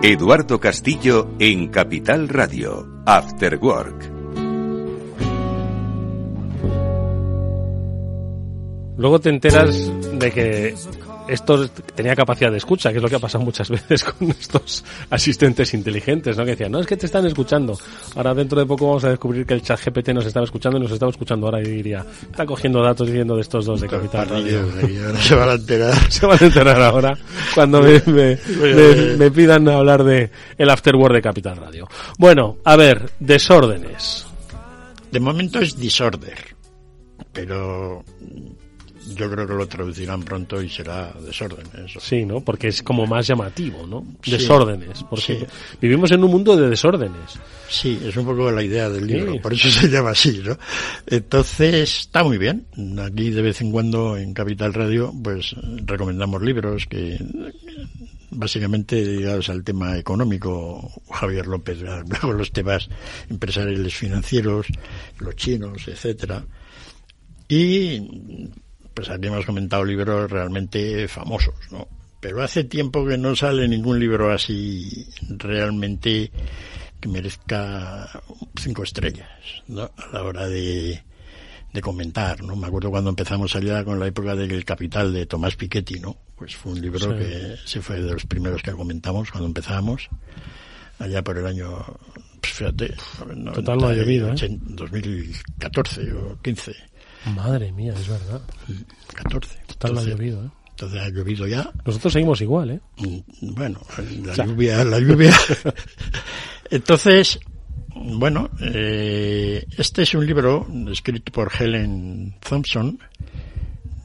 [0.04, 4.10] Eduardo Castillo en Capital Radio, After Work.
[8.96, 10.74] Luego te enteras de que
[11.33, 14.85] esto tenía capacidad de escucha, que es lo que ha pasado muchas veces con estos
[15.11, 16.45] asistentes inteligentes, ¿no?
[16.45, 17.79] Que decían, no, es que te están escuchando.
[18.16, 20.83] Ahora dentro de poco vamos a descubrir que el chat GPT nos estaba escuchando y
[20.83, 24.29] nos estaba escuchando ahora y diría, está cogiendo datos diciendo de estos dos de Capital
[24.29, 24.61] Radio.
[25.07, 25.95] Ahora se van a enterar.
[26.12, 27.18] Se van a enterar ahora
[27.55, 31.88] cuando me, me- me- me pidan hablar de el afterword de Capital Radio.
[32.18, 34.27] Bueno, a ver, desórdenes.
[35.11, 36.38] De momento es disorder,
[37.33, 38.05] pero
[39.16, 41.66] yo creo que lo traducirán pronto y será desorden.
[41.84, 42.00] Eso.
[42.00, 42.40] Sí, ¿no?
[42.40, 44.04] Porque es como más llamativo, ¿no?
[44.22, 44.30] Sí.
[44.32, 45.02] Desórdenes.
[45.10, 45.46] Porque Sí.
[45.80, 47.38] vivimos en un mundo de desórdenes.
[47.68, 49.38] Sí, es un poco la idea del libro, Sí.
[49.38, 50.56] por eso se llama así, ¿no?
[51.06, 52.66] Entonces, está muy bien.
[53.04, 55.54] Aquí de vez en cuando en Capital Radio, pues
[55.86, 57.18] recomendamos libros que
[58.30, 62.88] básicamente dedicados al tema económico, Javier López, luego los temas
[63.28, 64.66] empresariales financieros,
[65.18, 66.44] los chinos, etcétera.
[67.48, 68.48] Y
[68.94, 71.88] pues aquí hemos comentado libros realmente famosos, ¿no?
[72.20, 76.31] Pero hace tiempo que no sale ningún libro así realmente
[77.00, 78.09] que merezca
[78.57, 79.28] cinco estrellas,
[79.66, 79.90] ¿no?
[79.96, 81.02] A la hora de,
[81.72, 82.55] de comentar, ¿no?
[82.55, 86.16] Me acuerdo cuando empezamos allá con la época del Capital de Tomás Piketty, ¿no?
[86.37, 87.18] Pues fue un libro Sí.
[87.18, 90.09] que se fue de los primeros que comentamos cuando empezábamos,
[91.00, 91.85] allá por el año,
[92.40, 92.94] pues fíjate,
[93.52, 94.33] Total, no ha llovido, ¿eh?
[94.33, 96.72] 80, 2014 o 15,
[97.35, 98.40] Madre mía, es verdad.
[99.14, 99.58] 14.
[99.66, 100.50] Total, ha llovido, ¿eh?
[100.70, 101.70] Entonces ha llovido ya.
[101.85, 102.80] Nosotros seguimos igual, ¿eh?
[102.98, 103.80] Mm, Bueno,
[104.24, 104.46] la O sea.
[104.46, 105.32] lluvia, la lluvia.
[106.70, 107.38] Entonces,
[107.94, 112.98] bueno, eh, este es un libro escrito por Helen Thompson,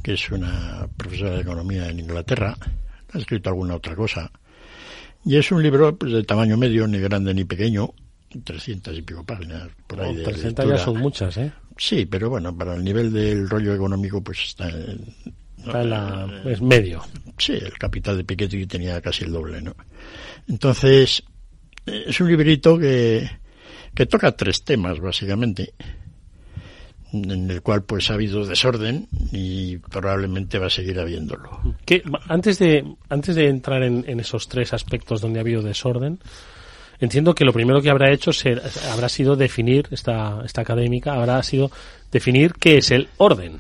[0.03, 2.55] que es una profesora de economía en Inglaterra.
[3.13, 4.29] Ha escrito alguna otra cosa.
[5.25, 7.89] Y es un libro pues, de tamaño medio, ni grande ni pequeño,
[8.43, 10.11] 300 y pico páginas por ahí.
[10.13, 10.77] Oh, de 300 ya lectura.
[10.85, 11.51] son muchas, ¿eh?
[11.77, 15.05] Sí, pero bueno, para el nivel del rollo económico, pues está en,
[15.65, 17.03] la- es medio.
[17.37, 19.75] Sí, el capital de Piketty tenía casi el doble, ¿no?
[20.47, 21.23] Entonces,
[21.85, 23.29] eh, es un librito que,
[23.93, 25.73] que toca tres temas, básicamente,
[27.13, 31.75] en el cual pues ha habido desorden y probablemente va a seguir habiéndolo.
[31.85, 36.19] Que, antes de antes de entrar en, en esos tres aspectos donde ha habido desorden,
[36.99, 41.41] entiendo que lo primero que habrá hecho ser, habrá sido definir esta esta académica habrá
[41.43, 41.71] sido
[42.11, 43.59] definir qué es el orden,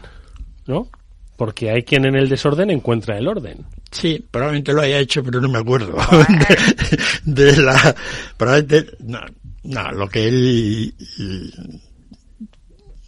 [0.65, 0.89] ¿no?
[1.35, 3.65] Porque hay quien en el desorden encuentra el orden.
[3.91, 5.95] Sí, probablemente lo haya hecho, pero no me acuerdo
[7.25, 7.95] de, de la...
[8.35, 9.19] Probablemente, no,
[9.63, 10.93] no, lo que él...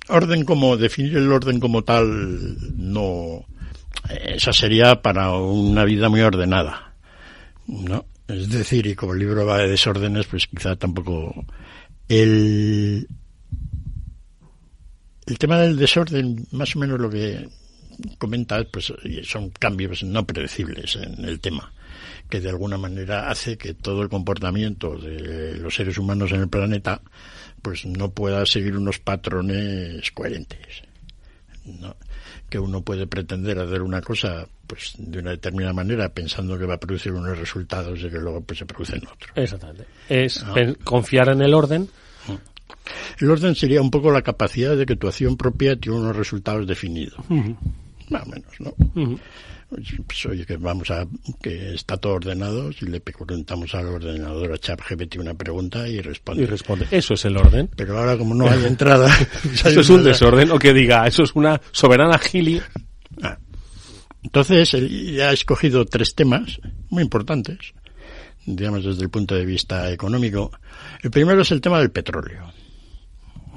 [0.08, 3.46] Orden como, definir el orden como tal, no...
[4.10, 6.94] Esa sería para una vida muy ordenada,
[7.68, 8.06] ¿no?
[8.30, 11.46] Es decir, y como el libro va de desórdenes, pues quizá tampoco...
[12.08, 13.08] El,
[15.26, 17.48] el tema del desorden, más o menos lo que
[18.18, 21.72] comentas, pues son cambios no predecibles en el tema,
[22.30, 26.50] que de alguna manera hace que todo el comportamiento de los seres humanos en el
[26.50, 27.02] planeta,
[27.62, 30.84] pues no pueda seguir unos patrones coherentes.
[31.66, 31.96] ¿no?
[32.50, 36.76] Que uno puede pretender hacer una cosa pues de una determinada manera pensando que va
[36.76, 39.32] a producir unos resultados y que luego pues se producen otros.
[39.36, 39.86] Exactamente.
[40.08, 40.54] Es Ah.
[40.84, 41.90] confiar en el orden.
[43.20, 46.66] El orden sería un poco la capacidad de que tu acción propia tiene unos resultados
[46.68, 47.20] definidos.
[48.10, 48.74] Más o menos, ¿no?
[49.70, 51.06] Pues, oye, que vamos a,
[51.42, 56.44] que está todo ordenado, si le preguntamos al ordenador a ChatGPT una pregunta y responde.
[56.44, 57.70] Y responde, eso es el orden.
[57.76, 59.16] Pero ahora como no hay entrada,
[59.54, 60.52] Eso es un desorden.
[60.52, 62.62] O que diga, eso es una soberana gili.
[63.22, 63.38] Ah.
[64.24, 67.74] Entonces, él ya ha escogido tres temas muy importantes,
[68.46, 70.52] digamos desde el punto de vista económico.
[71.04, 72.52] El primero es el tema del petróleo.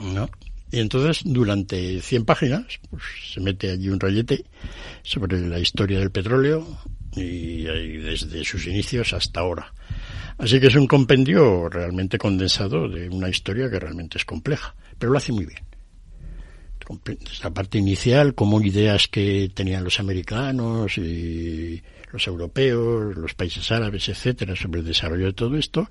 [0.02, 0.28] ¿no?
[0.72, 4.46] Y entonces, durante 100 páginas, pues, se mete allí un rollete
[5.02, 6.66] sobre la historia del petróleo
[7.14, 9.74] y, desde sus inicios hasta ahora.
[10.38, 15.12] Así que es un compendio realmente condensado de una historia que realmente es compleja, pero
[15.12, 15.60] lo hace muy bien.
[17.42, 21.82] La parte inicial, como ideas que tenían los americanos y
[22.12, 25.88] los europeos, los países árabes, etcétera, sobre el desarrollo de todo esto,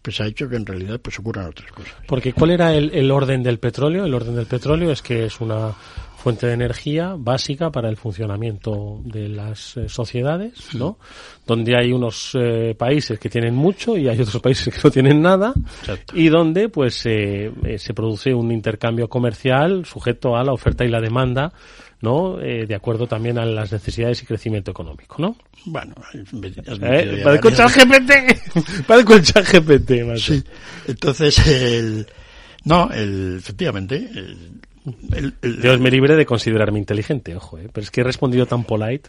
[0.00, 1.94] pues ha hecho que en realidad pues ocurran otras cosas.
[2.06, 4.04] Porque ¿cuál era el, el orden del petróleo?
[4.04, 5.74] El orden del petróleo es que es una
[6.26, 10.98] fuente de energía básica para el funcionamiento de las eh, sociedades, ¿no?
[11.46, 15.22] Donde hay unos eh, países que tienen mucho y hay otros países que no tienen
[15.22, 16.16] nada Exacto.
[16.16, 20.88] y donde pues eh, eh, se produce un intercambio comercial sujeto a la oferta y
[20.88, 21.52] la demanda,
[22.00, 22.40] ¿no?
[22.40, 25.36] Eh, de acuerdo también a las necesidades y crecimiento económico, ¿no?
[25.64, 27.22] Bueno, has ¿Eh?
[27.24, 28.84] varias- ChatGPT.
[28.86, 30.34] Parezco el ChatGPT, macho.
[30.34, 30.44] Sí.
[30.88, 32.06] Entonces, el,
[32.64, 34.60] no, el, efectivamente, el,
[35.12, 37.68] el- el- Dios me libre de considerarme inteligente, ojo, ¿eh?
[37.72, 39.08] pero es que he respondido tan polite.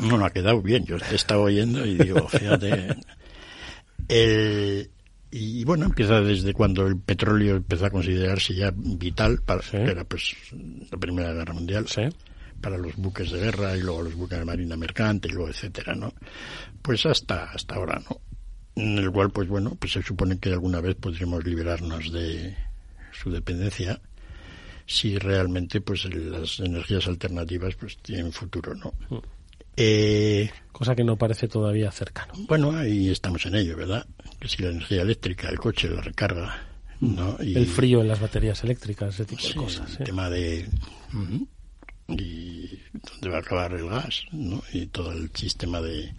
[0.00, 0.84] No, no ha quedado bien.
[0.84, 2.96] Yo te estaba oyendo y digo, fíjate.
[4.08, 4.90] El,
[5.32, 9.78] y bueno, empieza desde cuando el petróleo empezó a considerarse ya vital para, Sí.
[9.78, 10.34] era pues
[10.90, 12.02] la Primera Guerra Mundial, Sí.
[12.60, 15.94] para los buques de guerra y luego los buques de marina mercante y luego etcétera,
[15.94, 16.12] ¿no?
[16.82, 18.20] Pues hasta, hasta ahora, ¿no?
[18.76, 22.54] En el cual, pues bueno, pues se supone que alguna vez podremos liberarnos de
[23.12, 24.00] su dependencia
[24.86, 28.92] si realmente pues las energías alternativas pues tienen futuro, ¿no?
[29.76, 32.32] Eh, Cosa que no parece todavía cercano.
[32.48, 34.06] bueno, ahí estamos en ello, ¿verdad?
[34.40, 36.66] Que si la energía eléctrica, el coche, la recarga,
[37.00, 37.36] ¿no?
[37.42, 39.96] Y El frío en las baterías eléctricas, ese tipo sí, de cosas.
[39.96, 40.04] el ¿eh?
[40.04, 40.68] tema de...
[42.08, 44.62] Y dónde va a acabar el gas, ¿no?
[44.72, 46.12] Y todo el sistema de...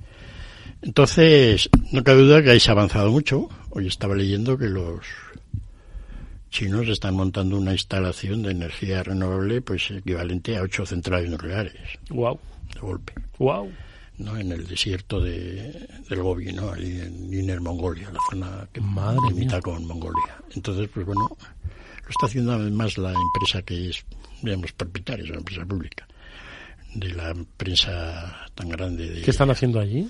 [0.82, 3.50] Entonces, no cabe duda que ahí se ha avanzado mucho.
[3.70, 5.06] Hoy estaba leyendo que los
[6.50, 11.74] chinos están montando una instalación de energía renovable pues equivalente a ocho centrales nucleares.
[12.10, 12.40] Wow.
[12.74, 13.14] De golpe.
[13.38, 13.72] Wow.
[14.18, 14.38] ¿no?
[14.38, 16.72] En el desierto de, del Gobi, ¿no?
[16.72, 19.62] Allí en Inner Mongolia, la zona que Madre limita mía.
[19.62, 20.38] con Mongolia.
[20.56, 21.36] Entonces, pues bueno,
[22.04, 24.06] lo está haciendo además la empresa que es,
[24.42, 26.08] digamos, propietaria, es una empresa pública,
[26.94, 29.22] de la prensa tan grande de...
[29.22, 30.08] ¿Qué están haciendo allí?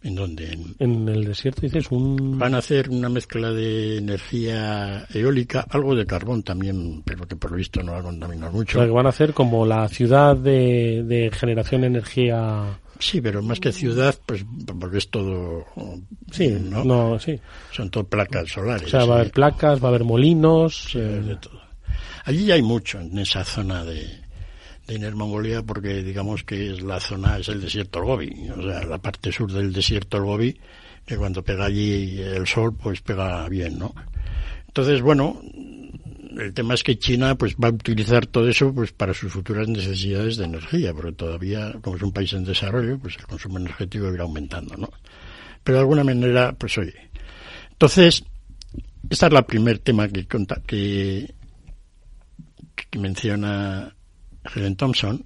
[0.00, 0.52] ¿En dónde?
[0.52, 2.38] En, En el desierto dices un...
[2.38, 7.50] Van a hacer una mezcla de energía eólica, algo de carbón también, pero que por
[7.50, 8.78] lo visto no va a contaminar O mucho.
[8.78, 12.78] sea, que van a hacer como la ciudad de, de generación de energía...
[13.00, 14.44] Sí, pero más que ciudad, pues
[14.78, 15.64] porque es todo...
[16.30, 16.84] Sí, ¿no?
[16.84, 17.38] no, sí.
[17.72, 18.86] Son todo placas solares.
[18.86, 20.88] O sea, va a haber placas, va a haber molinos...
[20.92, 21.60] Sí, eh, de todo.
[22.24, 24.04] Allí ya hay mucho en esa zona de,
[24.88, 28.62] de Inner Mongolia porque digamos que es la zona, es el desierto del Gobi, o
[28.62, 30.60] sea, la parte sur del desierto del Gobi,
[31.04, 33.94] que cuando pega allí el sol, pues pega bien, ¿no?
[34.66, 35.40] Entonces, bueno,
[36.38, 39.68] el tema es que China pues va a utilizar todo eso pues para sus futuras
[39.68, 44.12] necesidades de energía, porque todavía, como es un país en desarrollo, pues el consumo energético
[44.12, 44.88] irá aumentando, ¿no?
[45.62, 47.10] Pero de alguna manera, pues oye.
[47.72, 48.24] Entonces,
[49.10, 50.26] esta es la primer tema que,
[50.66, 51.34] que,
[52.90, 53.94] que menciona
[54.54, 55.22] Helen Thompson.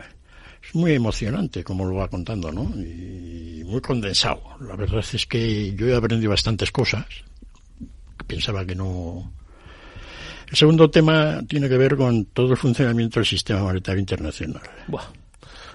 [0.63, 2.63] Es muy emocionante como lo va contando, ¿no?
[2.77, 4.43] Y muy condensado.
[4.61, 7.07] La verdad es que yo he aprendido bastantes cosas
[8.19, 9.33] que pensaba que no.
[10.49, 14.63] El segundo tema tiene que ver con todo el funcionamiento del sistema monetario internacional.
[14.87, 15.05] buah.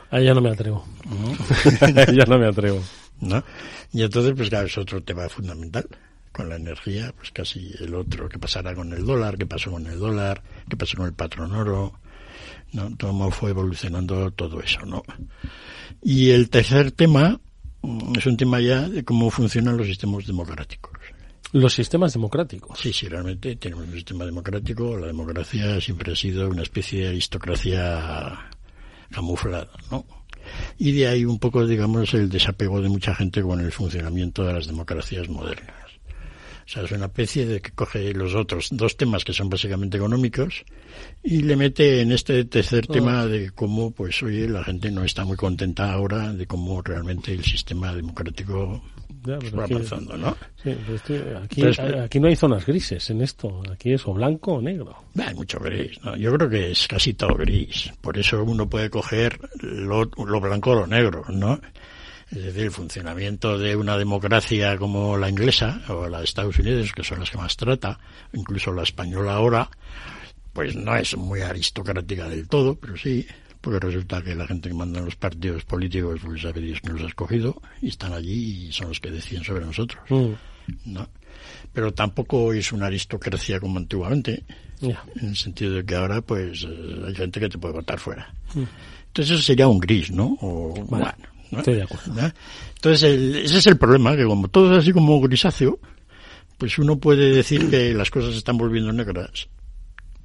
[0.09, 0.85] Ahí ya no me atrevo.
[2.13, 2.81] ya no me atrevo.
[3.21, 3.43] ¿no?
[3.91, 5.87] Y entonces, pues claro, es otro tema fundamental.
[6.31, 8.29] Con la energía, pues casi el otro.
[8.29, 9.37] ¿Qué pasará con el dólar?
[9.37, 10.43] ¿Qué pasó con el dólar?
[10.69, 11.99] ¿Qué pasó con el patrón oro?
[12.73, 12.89] ¿No?
[12.99, 15.03] Cómo fue evolucionando todo eso, ¿no?
[16.03, 17.39] Y el tercer tema
[17.81, 20.93] mm, es un tema ya de cómo funcionan los sistemas democráticos.
[21.53, 22.77] Los sistemas democráticos.
[22.79, 24.97] Sí, sí, realmente tenemos un sistema democrático.
[24.97, 28.49] La democracia siempre ha sido una especie de aristocracia
[29.09, 30.05] camuflada, ¿no?
[30.77, 34.53] Y de ahí un poco, digamos, el desapego de mucha gente con el funcionamiento de
[34.53, 35.86] las democracias modernas.
[36.67, 39.95] O sea, es una especie de que coge los otros dos temas que son básicamente
[39.95, 40.65] económicos
[41.23, 42.91] y le mete en este tercer Oh.
[42.93, 47.31] tema de cómo, pues, oye, la gente no está muy contenta ahora de cómo realmente
[47.31, 48.83] el sistema democrático
[49.25, 50.31] Ya, pues, pero va aquí- avanzando, ¿no?
[50.61, 53.61] Sí, pero estoy- aquí, Entonces, aquí no hay zonas grises en esto.
[53.71, 54.93] Aquí es o blanco o negro.
[55.25, 56.17] Hay mucho gris, ¿no?
[56.17, 57.91] Yo creo que es casi todo gris.
[58.01, 61.59] Por eso uno puede coger lo, lo blanco o lo negro, ¿no?
[62.31, 66.91] Es decir, el funcionamiento de una democracia como la inglesa o la de Estados Unidos,
[66.91, 67.99] que son las que más trata,
[68.33, 69.69] incluso la española ahora,
[70.51, 73.25] pues no es muy aristocrática del todo, pero sí,
[73.61, 76.89] porque resulta que la gente que manda en los partidos políticos, pues sabe Dios que
[76.89, 80.33] los ha escogido y están allí y son los que deciden sobre nosotros, Mm,
[80.85, 81.07] ¿no?
[81.71, 84.43] Pero tampoco es una aristocracia como antiguamente,
[84.81, 88.33] en el sentido de que ahora pues eh, hay gente que te puede votar fuera.
[88.53, 88.63] Mm.
[89.07, 90.37] Entonces eso sería un gris, ¿no?
[90.41, 91.13] O, bueno,
[91.51, 91.59] ¿no?
[91.59, 92.13] Estoy de acuerdo.
[92.13, 92.31] ¿no?
[92.75, 95.79] Entonces el- ese es el problema, que como todo es así como grisáceo,
[96.57, 99.47] pues uno puede decir que las cosas se están volviendo negras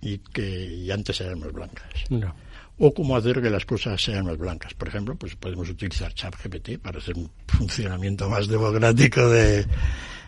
[0.01, 1.87] y que y antes eran más blancas.
[2.09, 2.35] Ya.
[2.79, 4.75] O cómo hacer que las cosas sean más blancas.
[4.75, 9.67] Por ejemplo, pues podemos utilizar ChatGPT para hacer un funcionamiento más democrático de,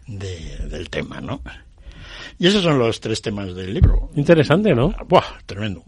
[0.07, 1.41] de- del tema, ¿no?
[2.39, 4.11] Y esos son los tres temas del libro.
[4.15, 4.95] Interesante, ¿no?
[5.09, 5.85] Buah, tremendo.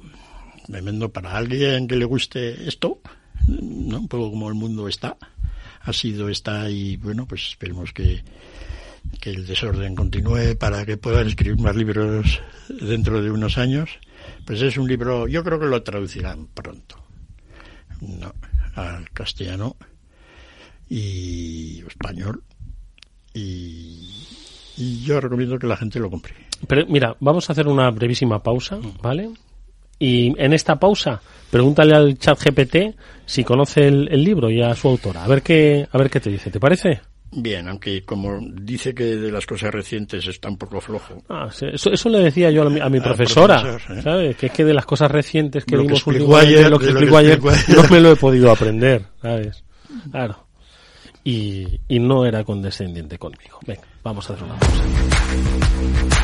[0.67, 3.01] Tremendo para alguien que le guste esto,
[3.47, 4.01] ¿no?
[4.01, 5.17] Un poco como el mundo está.
[5.83, 8.23] Ha sido, está y bueno, pues esperemos que,
[9.21, 13.91] que el desorden continúe para que puedan escribir más libros dentro de unos años.
[14.45, 16.97] Pues es un libro, yo creo que lo traducirán pronto.
[18.01, 18.35] No,
[18.75, 19.77] al castellano
[20.89, 22.43] y español.
[23.33, 24.25] Y,
[24.77, 26.35] y yo recomiendo que la gente lo compre.
[26.67, 29.31] Pero mira, vamos a hacer una brevísima pausa, ¿vale?
[29.99, 34.75] Y en esta pausa, pregúntale al chat GPT si conoce el, el libro y a
[34.75, 35.25] su autora.
[35.25, 36.51] A ver qué, a ver qué te dice.
[36.51, 37.01] ¿Te parece?
[37.33, 41.23] Bien, aunque como dice que de las cosas recientes está un poco flojo.
[41.29, 44.03] Ah, sí, eso, eso le decía yo a mi, a mi Al profesora, profesor, ¿eh?
[44.03, 44.37] ¿sabes?
[44.37, 46.79] Que es que de las cosas recientes que Lo que vimos explicó últimamente, ayer, lo
[46.79, 47.41] que que explicó ayer.
[47.77, 49.65] no me lo he podido aprender, ¿sabes?
[50.11, 50.47] Claro.
[51.25, 53.59] Y, y no era condescendiente conmigo.
[53.67, 56.16] Venga, vamos a hacer una pausa.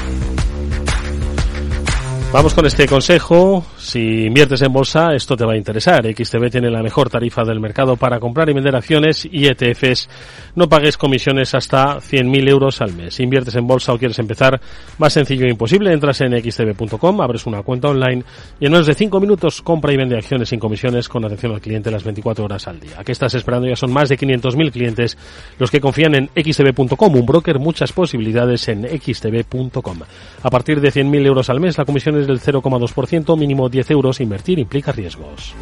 [2.33, 3.63] Vamos con este consejo.
[3.77, 6.03] Si inviertes en bolsa, esto te va a interesar.
[6.07, 10.09] XTB tiene la mejor tarifa del mercado para comprar y vender acciones y ETFs.
[10.55, 13.17] No pagues comisiones hasta 100.000 euros al mes.
[13.17, 14.59] Si inviertes en bolsa o quieres empezar,
[14.97, 15.93] más sencillo e imposible.
[15.93, 18.25] Entras en xtb.com, abres una cuenta online
[18.59, 21.61] y en menos de 5 minutos compra y vende acciones sin comisiones con atención al
[21.61, 22.93] cliente las 24 horas al día.
[22.97, 23.69] ¿A qué estás esperando?
[23.69, 25.19] Ya son más de 500.000 clientes
[25.59, 29.99] los que confían en xtb.com, un broker, muchas posibilidades en xtb.com.
[30.43, 34.21] A partir de 100.000 euros al mes, la comisión es del 0,2%, mínimo 10 euros.
[34.21, 35.55] Invertir implica riesgos.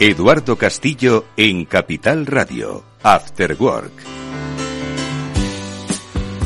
[0.00, 4.27] Eduardo Castillo en Capital Radio, After Work.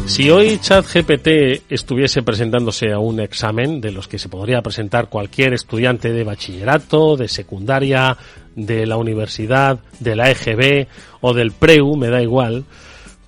[0.06, 5.54] Si hoy ChatGPT estuviese presentándose a un examen de los que se podría presentar cualquier
[5.54, 8.16] estudiante de bachillerato, de secundaria,
[8.54, 10.86] de la universidad, de la EGB
[11.22, 12.64] o del PREU, me da igual,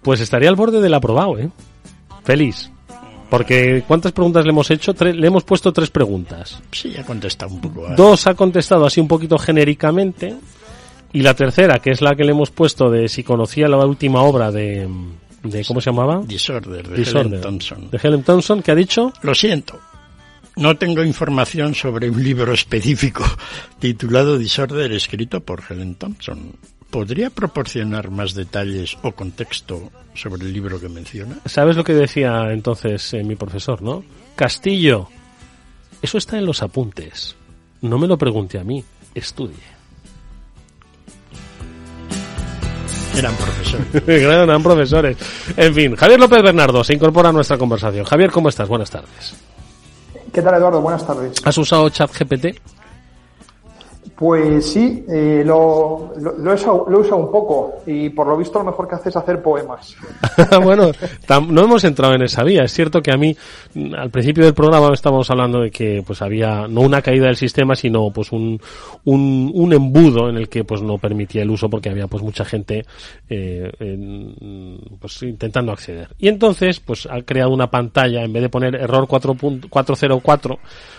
[0.02, 1.48] pues estaría al borde del aprobado, ¿eh?
[2.22, 2.70] Feliz.
[3.30, 4.92] Porque ¿cuántas preguntas le hemos hecho?
[5.00, 6.60] Le hemos puesto tres preguntas.
[6.70, 7.86] Sí, ha contestado un poco.
[7.86, 10.34] a- Dos ha contestado así un poquito genéricamente.
[11.14, 14.22] Y la tercera, que es la que le hemos puesto de si conocía la última
[14.22, 14.88] obra de,
[15.44, 16.22] de ¿cómo se llamaba?
[16.24, 17.26] Disorder, de Disorder.
[17.26, 17.90] Helen Thompson.
[17.90, 19.80] De Helen Thompson, que ha dicho Lo siento.
[20.56, 23.24] No tengo información sobre un libro específico
[23.78, 26.56] titulado Disorder escrito por Helen Thompson.
[26.90, 31.38] ¿Podría proporcionar más detalles o contexto sobre el libro que menciona?
[31.44, 34.04] ¿Sabes lo que decía entonces eh, mi profesor, no?
[34.36, 35.08] Castillo,
[36.02, 37.34] eso está en los apuntes.
[37.80, 39.73] No me lo pregunte a mí, estudie.
[43.16, 44.08] Eran profesores.
[44.08, 45.16] Eran profesores.
[45.56, 48.04] En fin, Javier López Bernardo se incorpora a nuestra conversación.
[48.04, 48.68] Javier, ¿cómo estás?
[48.68, 49.34] Buenas tardes.
[50.32, 50.80] ¿Qué tal, Eduardo?
[50.80, 51.34] Buenas tardes.
[51.44, 52.46] ¿Has usado ChatGPT?
[54.16, 58.28] Pues sí, eh, lo, lo, lo he usado, lo he usado un poco y por
[58.28, 59.96] lo visto lo mejor que hace es hacer poemas.
[60.62, 60.92] bueno,
[61.48, 62.62] no hemos entrado en esa vía.
[62.62, 63.36] Es cierto que a mí,
[63.74, 67.36] mm, al principio del programa estábamos hablando de que pues había no una caída del
[67.36, 68.60] sistema, sino pues un,
[69.04, 72.44] un, un embudo en el que pues no permitía el uso porque había pues mucha
[72.44, 72.84] gente
[73.28, 73.70] eh,
[75.00, 76.14] pues intentando acceder.
[76.18, 80.58] Y entonces pues ha creado una pantalla, en vez de poner error 4.404,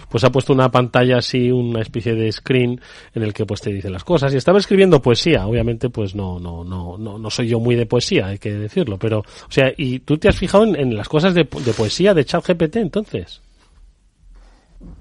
[0.09, 2.81] pues ha puesto una pantalla así, una especie de screen
[3.15, 4.33] en el que pues te dice las cosas.
[4.33, 7.85] Y estaba escribiendo poesía, obviamente pues no, no, no, no, no soy yo muy de
[7.85, 11.33] poesía, hay que decirlo, pero, o sea, ¿y tú te has fijado en, las cosas
[11.33, 13.41] de, poesía de ChatGPT entonces?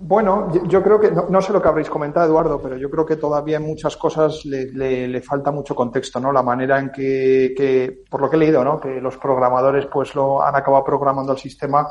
[0.01, 3.05] Bueno, yo, creo que, no, no sé lo que habréis comentado, Eduardo, pero yo creo
[3.05, 6.33] que todavía en muchas cosas le, le- le falta mucho contexto, ¿no?
[6.33, 8.81] La manera en que, que, por lo que he leído, ¿no?
[8.81, 11.87] Que los programadores pues lo han acabado programando el sistema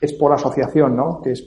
[0.00, 1.20] es por asociación, ¿no?
[1.22, 1.44] Que es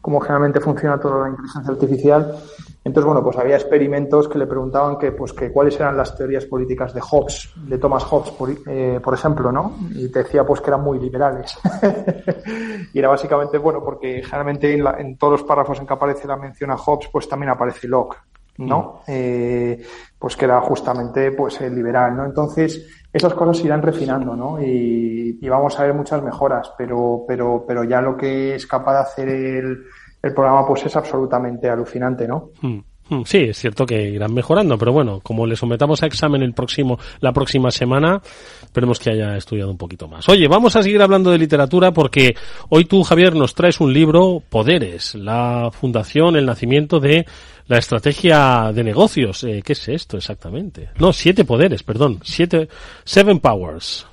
[0.00, 2.36] como generalmente funciona toda la inteligencia artificial.
[2.84, 6.46] Entonces, bueno, pues había experimentos que le preguntaban que, pues, que cuáles eran las teorías
[6.46, 9.76] políticas de Hobbes, de Thomas Hobbes, por, eh, por ejemplo, ¿no?
[9.94, 11.58] Y te decía, pues, que eran muy liberales.
[12.94, 16.26] y era básicamente, bueno, porque generalmente en, la- en todos los párrafos en que aparece
[16.28, 18.16] la mención a Hobbes, pues también aparece Locke,
[18.58, 19.00] ¿no?
[19.06, 19.82] Eh,
[20.18, 22.24] pues que era justamente, pues, el liberal, ¿no?
[22.24, 24.60] Entonces, esas cosas se irán refinando, ¿no?
[24.62, 28.92] Y, y vamos a ver muchas mejoras, pero, pero, pero ya lo que es capaz
[28.94, 29.84] de hacer el,
[30.22, 32.50] el programa, pues es absolutamente alucinante, ¿no?
[32.60, 36.42] Hmm, hmm, Sí, es cierto que irán mejorando, pero bueno, como le sometamos a examen
[36.42, 38.20] el próximo, la próxima semana,
[38.62, 40.28] esperemos que haya estudiado un poquito más.
[40.28, 42.34] Oye, vamos a seguir hablando de literatura porque
[42.68, 47.26] hoy tú, Javier, nos traes un libro, Poderes, la fundación, el nacimiento de
[47.68, 49.44] la estrategia de negocios.
[49.44, 50.90] Eh, ¿Qué es esto exactamente?
[50.98, 52.68] No, siete poderes, perdón, siete,
[53.04, 54.06] seven powers.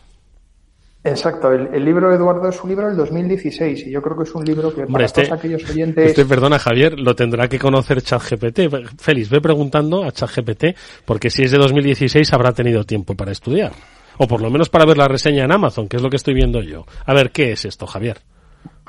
[1.06, 4.34] Exacto, el, el libro, Eduardo, es un libro del 2016 y yo creo que es
[4.34, 6.08] un libro que Hombre, para este, todos aquellos oyentes...
[6.08, 8.62] este, perdona Javier, lo tendrá que conocer ChatGPT.
[8.99, 10.76] Félix, ve preguntando a ChatGPT
[11.06, 13.74] porque si es de 2016 habrá tenido tiempo para estudiar.
[14.18, 16.34] O por lo menos para ver la reseña en Amazon, que es lo que estoy
[16.34, 16.86] viendo yo.
[17.06, 18.18] A ver, ¿qué es esto, Javier?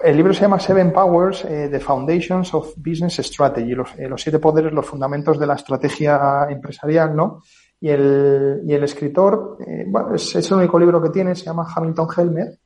[0.03, 4.23] El libro se llama Seven Powers, eh, The Foundations of Business Strategy, los, eh, los
[4.23, 7.43] siete poderes, los fundamentos de la estrategia empresarial, ¿no?
[7.81, 11.45] Y el, y el escritor, eh, bueno, es, es el único libro que tiene, se
[11.45, 12.59] llama Hamilton Helmer,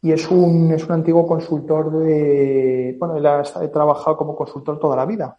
[0.00, 4.78] y es un, es un antiguo consultor de, bueno, él ha, ha trabajado como consultor
[4.78, 5.38] toda la vida,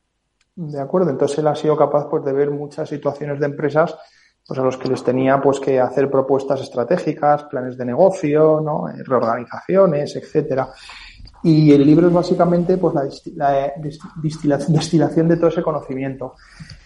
[0.55, 1.11] ¿de acuerdo?
[1.11, 3.95] Entonces él ha sido capaz, pues, de ver muchas situaciones de empresas,
[4.45, 8.89] pues, a los que les tenía, pues, que hacer propuestas estratégicas, planes de negocio, ¿no?
[8.89, 10.69] Eh, reorganizaciones, etcétera.
[11.45, 12.95] Y el libro es básicamente pues,
[13.35, 13.71] la,
[14.21, 16.33] distilación, destilación de todo ese conocimiento.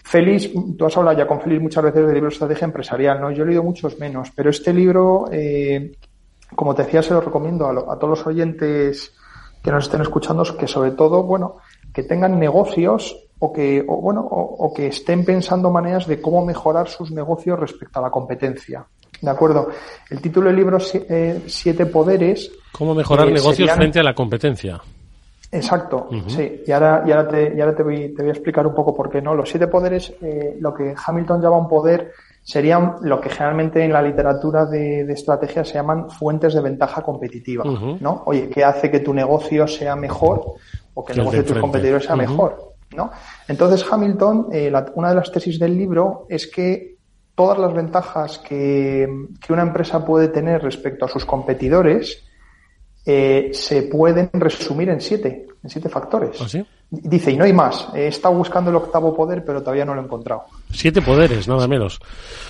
[0.04, 3.32] Félix, tú has hablado ya con Félix muchas veces del libro de estrategia empresarial, ¿no?
[3.32, 5.92] Yo he leído muchos menos, pero este libro eh,
[6.56, 9.14] como te decía, se lo recomiendo a, lo- a todos los oyentes
[9.64, 11.58] que nos estén escuchando que sobre todo, bueno,
[11.94, 16.88] que tengan negocios o que, o, bueno, o que estén pensando maneras de cómo mejorar
[16.90, 18.86] sus negocios respecto a la competencia.
[19.22, 19.70] ¿De acuerdo?
[20.10, 22.52] El título del libro, eh, Siete Poderes.
[22.72, 24.80] ¿Cómo mejorar eh, negocios serían- frente a la competencia?
[25.52, 26.62] Exacto, sí.
[26.68, 28.96] Y ahora, y ahora, te, y ahora te, voy, te voy a explicar un poco
[28.96, 29.34] por qué no.
[29.34, 32.12] Los siete poderes, eh, lo que Hamilton llama un poder,
[32.44, 37.02] serían lo que generalmente en la literatura de, de estrategia se llaman fuentes de ventaja
[37.02, 37.64] competitiva.
[38.00, 38.22] ¿no?
[38.28, 40.54] Oye, ¿qué hace que tu negocio sea mejor
[40.94, 42.74] o que el negocio de tus competidores sea mejor?
[42.96, 43.10] ¿no?
[43.48, 46.98] Entonces, Hamilton, eh, la- una de las tesis del libro es que
[47.40, 49.08] todas las ventajas que,
[49.40, 52.22] que una empresa puede tener respecto a sus competidores
[53.06, 56.38] eh, se pueden resumir en siete, en siete factores.
[56.42, 56.62] ¿Ah, sí?
[56.92, 57.88] Dice, y no hay más.
[57.96, 60.44] He estado buscando el octavo poder, pero todavía no lo he encontrado.
[60.70, 61.98] Siete poderes, nada menos.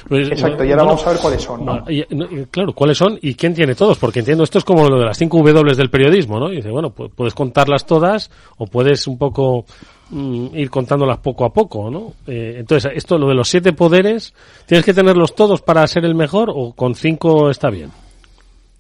[0.08, 1.84] Pues, Exacto, y ahora vamos a ver cuáles son, ¿no?
[1.88, 2.04] y-
[2.50, 4.00] claro, ¿cuáles son y quién tiene todos?
[4.00, 6.52] Porque entiendo, esto es como lo de las cinco W del periodismo, ¿no?
[6.52, 9.66] Y dice, bueno, pu- puedes contarlas todas o puedes un poco
[10.10, 12.14] mm, ir contándolas poco a poco, ¿no?
[12.28, 14.34] Eh, entonces, esto, lo de los siete poderes,
[14.66, 17.92] ¿tienes que tenerlos todos para ser el mejor o con cinco está bien?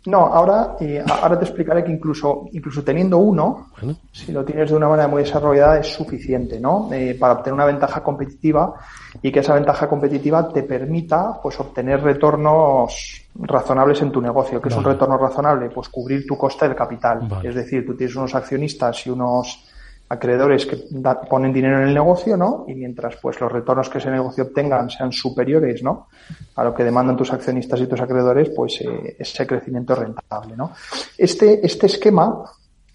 [0.06, 3.98] No, ahora, eh, ahora te explicaré que incluso, incluso teniendo uno, Bueno.
[4.12, 6.90] si lo tienes de una manera muy desarrollada, es suficiente, ¿no?
[6.94, 8.74] Eh, para obtener una ventaja competitiva
[9.22, 14.62] y que esa ventaja competitiva te permita, pues, obtener retornos razonables en tu negocio.
[14.62, 15.70] ¿Qué es un retorno razonable?
[15.70, 17.20] Pues cubrir tu coste del capital.
[17.30, 17.50] Vale.
[17.50, 19.69] Es decir, tú tienes unos accionistas y unos
[20.10, 22.66] acreedores que da- ponen dinero en el negocio, ¿no?
[22.68, 26.08] Y mientras pues los retornos que ese negocio obtengan sean superiores, ¿no?
[26.56, 30.58] A lo que demandan tus accionistas y tus acreedores, pues eh, ese crecimiento es rentable,
[30.58, 30.72] ¿no?
[31.18, 32.44] Este, este esquema,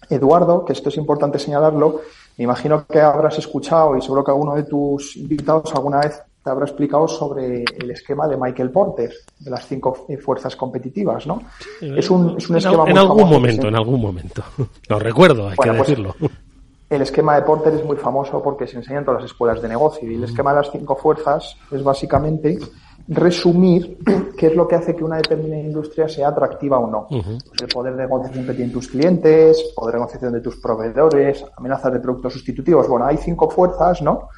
[0.09, 2.01] Eduardo, que esto es importante señalarlo,
[2.37, 6.49] me imagino que habrás escuchado y seguro que alguno de tus invitados alguna vez te
[6.51, 11.41] habrá explicado sobre el esquema de Michael Porter, de las cinco eh, fuerzas competitivas, ¿no?
[11.81, 14.43] Es un, es un en, esquema en muy algún famoso momento, en algún momento.
[14.89, 16.15] Lo recuerdo, hay Bueno, que pues, decirlo.
[16.89, 19.67] El esquema de Porter es muy famoso porque se enseña en todas las escuelas de
[19.67, 22.59] negocio y el esquema de las cinco fuerzas es básicamente
[23.07, 23.97] resumir
[24.37, 27.07] qué es lo que hace que una determinada industria sea atractiva o no.
[27.09, 31.43] Pues el poder de negociación que tienen tus clientes, poder de negociación de tus proveedores,
[31.57, 32.87] amenazas de productos sustitutivos.
[32.87, 34.29] Bueno, hay cinco fuerzas, ¿no?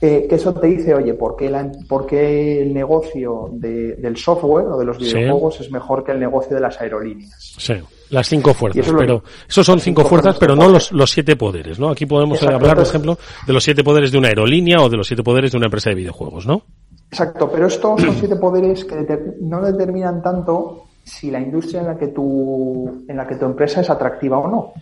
[0.00, 4.16] Eh, que eso te dice, oye, ¿por qué, la- por qué el negocio de- del
[4.18, 5.04] software o de los Sí.
[5.04, 7.54] videojuegos es mejor que el negocio de las aerolíneas?
[7.58, 7.74] Sí,
[8.10, 10.92] las cinco fuerzas, eso es lo pero esos son cinco cinco fuerzas, pero no los,
[10.92, 11.90] los siete poderes, ¿no?
[11.90, 14.88] Aquí podemos eh, Exacto, hablar, por ejemplo, de los siete poderes de una aerolínea o
[14.88, 16.62] de los siete poderes de una empresa de videojuegos, ¿no?
[17.10, 19.06] Exacto, pero estos son siete poderes que
[19.40, 23.82] no determinan tanto si la industria en la que tu, en la que tu empresa
[23.82, 24.72] es atractiva o no.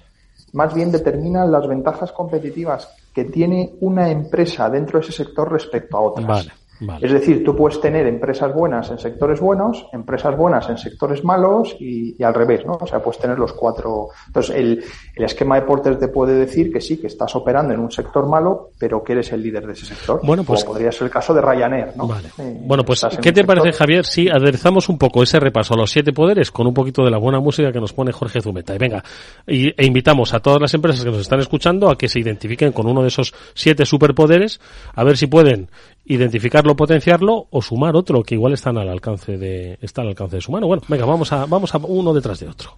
[0.53, 5.97] Más bien determinan las ventajas competitivas que tiene una empresa dentro de ese sector respecto
[5.97, 6.27] a otras.
[6.27, 6.53] Vale,
[6.83, 7.07] vale.
[7.07, 11.75] Es decir, tú puedes tener empresas buenas en sectores buenos, empresas buenas en sectores malos
[11.81, 12.79] y, y al revés, ¿no?
[12.81, 14.09] O sea, puedes tener los cuatro.
[14.27, 14.85] Entonces, el,
[15.17, 18.29] el esquema de Porter te puede decir que sí, que estás operando en un sector
[18.29, 20.21] malo, pero que eres el líder de ese sector.
[20.23, 22.07] Bueno, pues- Como podría ser el caso de Ryanair, ¿no?
[22.07, 22.29] Vale.
[22.39, 25.77] Eh, Bueno, pues, ¿qué te parece, sector- Javier, si aderezamos un poco ese repaso a
[25.77, 28.75] los siete poderes con un poquito de la buena música que nos pone Jorge Zumeta?
[28.75, 29.03] Y venga,
[29.47, 32.73] y, e invitamos a todas las empresas que nos están escuchando a que se identifiquen
[32.73, 34.61] con uno de esos siete superpoderes,
[34.95, 35.69] a ver si pueden
[36.13, 40.43] identificarlo, potenciarlo o sumar otro que igual están al alcance de, está al alcance de
[40.43, 40.67] su mano.
[40.67, 42.77] Bueno, venga, vamos a, vamos a uno detrás de otro.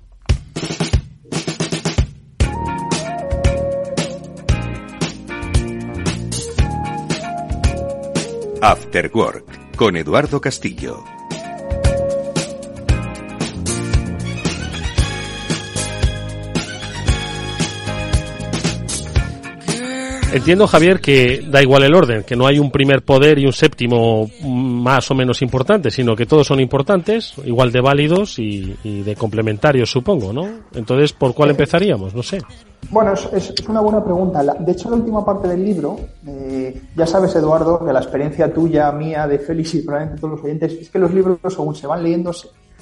[8.61, 11.14] After Work con Eduardo Castillo.
[20.35, 23.53] Entiendo, Javier, que da igual el orden, que no hay un primer poder y un
[23.53, 29.03] séptimo más o menos importante, sino que todos son importantes, igual de válidos y, y
[29.03, 30.49] de complementarios, supongo, ¿no?
[30.75, 32.17] Entonces, ¿por cuál empezaríamos?
[32.17, 32.41] No sé.
[32.91, 34.43] Bueno, es, una buena pregunta.
[34.43, 38.53] La- de hecho, la última parte del libro, eh, ya sabes, Eduardo, que la experiencia
[38.53, 41.87] tuya, mía, de Félix y probablemente todos los oyentes, es que los libros, según se
[41.87, 42.33] van leyendo,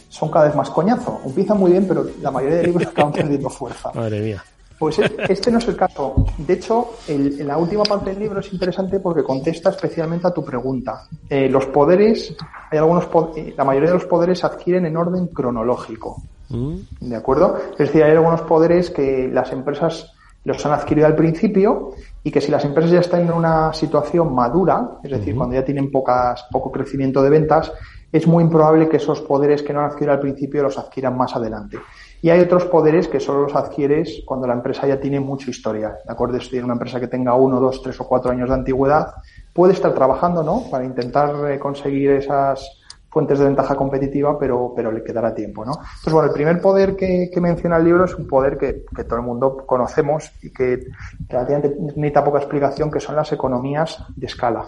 [0.09, 1.21] son cada vez más coñazo.
[1.27, 3.91] Empiezan muy bien, pero la mayoría de libros acaban perdiendo fuerza.
[3.95, 4.43] Madre mía.
[4.83, 6.25] Pues este no es el caso.
[6.39, 10.45] De hecho, el- la última parte del libro es interesante porque contesta especialmente a tu
[10.45, 11.05] pregunta.
[11.31, 12.35] Eh, los poderes,
[12.69, 13.07] hay algunos,
[13.37, 16.21] eh, la mayoría de los poderes se adquieren en orden cronológico.
[16.49, 17.57] Mm, ¿De acuerdo?
[17.73, 20.13] Es decir, hay algunos poderes que las empresas
[20.45, 21.91] los han adquirido al principio
[22.25, 25.65] y que si las empresas ya están en una situación madura, es decir, cuando ya
[25.65, 27.73] tienen pocas, poco crecimiento de ventas,
[28.11, 31.35] es muy improbable que esos poderes que no han adquirido al principio los adquieran más
[31.37, 31.79] adelante.
[32.23, 35.99] Y hay otros poderes que solo los adquieres cuando la empresa ya tiene mucha historia.
[36.07, 36.37] ¿De acuerdo?
[36.37, 39.15] Es decir, una empresa que tenga uno, dos, tres o cuatro años de antigüedad
[39.53, 40.63] puede estar trabajando, ¿no?
[40.71, 42.79] Para intentar eh, conseguir esas
[43.13, 45.73] fuentes de ventaja competitiva, pero, pero le quedará tiempo, ¿no?
[46.03, 49.05] Pues bueno, el primer poder que, que menciona el libro es un poder que, que
[49.05, 50.87] todo el mundo conocemos y que
[51.29, 54.67] relativamente necesita poca explicación, que son las economías de escala.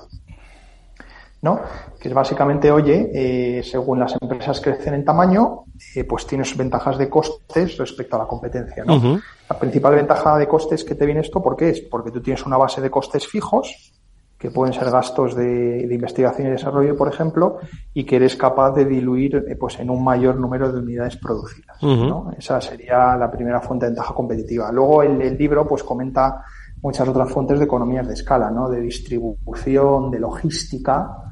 [1.44, 1.60] ¿No?
[2.00, 5.64] Que es básicamente, oye, eh, según las empresas crecen en tamaño,
[5.94, 9.20] eh, pues tienes ventajas de costes respecto a la competencia, ¿no?
[9.48, 11.80] La principal ventaja de costes que te viene esto, ¿por qué es?
[11.82, 13.92] Porque tú tienes una base de costes fijos,
[14.38, 17.58] que pueden ser gastos de, de investigación y desarrollo, por ejemplo,
[17.92, 21.82] y que eres capaz de diluir eh, pues en un mayor número de unidades producidas.
[21.82, 22.32] ¿no?
[22.38, 24.72] Esa sería la primera fuente de ventaja competitiva.
[24.72, 26.42] Luego el, el libro pues comenta
[26.82, 28.68] muchas otras fuentes de economías de escala, ¿no?
[28.68, 31.24] De distribución, de logística,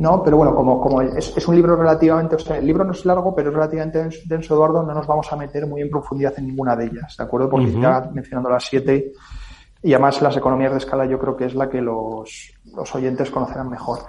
[0.00, 0.22] ¿no?
[0.24, 3.04] Pero bueno, como, como es, es un libro relativamente, o sea, el libro no es
[3.04, 6.46] largo, pero es relativamente denso, Eduardo, no nos vamos a meter muy en profundidad en
[6.48, 7.48] ninguna de ellas, ¿de acuerdo?
[7.50, 9.12] Porque ya mencionando las siete,
[9.82, 13.30] y además las economías de escala yo creo que es la que los, los oyentes
[13.30, 14.00] conocerán mejor.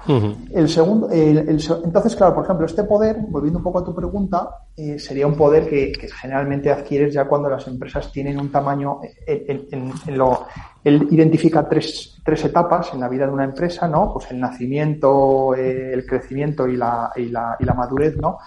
[0.54, 1.48] El segundo, el-
[1.86, 5.36] entonces, claro, por ejemplo, este poder, volviendo un poco a tu pregunta, eh, sería un
[5.36, 9.00] poder que, que generalmente adquieres ya cuando las empresas tienen un tamaño.
[9.26, 10.46] eh, En, en- en lo,
[10.84, 14.12] él identifica tres, tres etapas en la vida de una empresa, ¿no?
[14.14, 18.40] Pues el nacimiento, eh, el crecimiento y la, y, la, y la madurez, ¿no?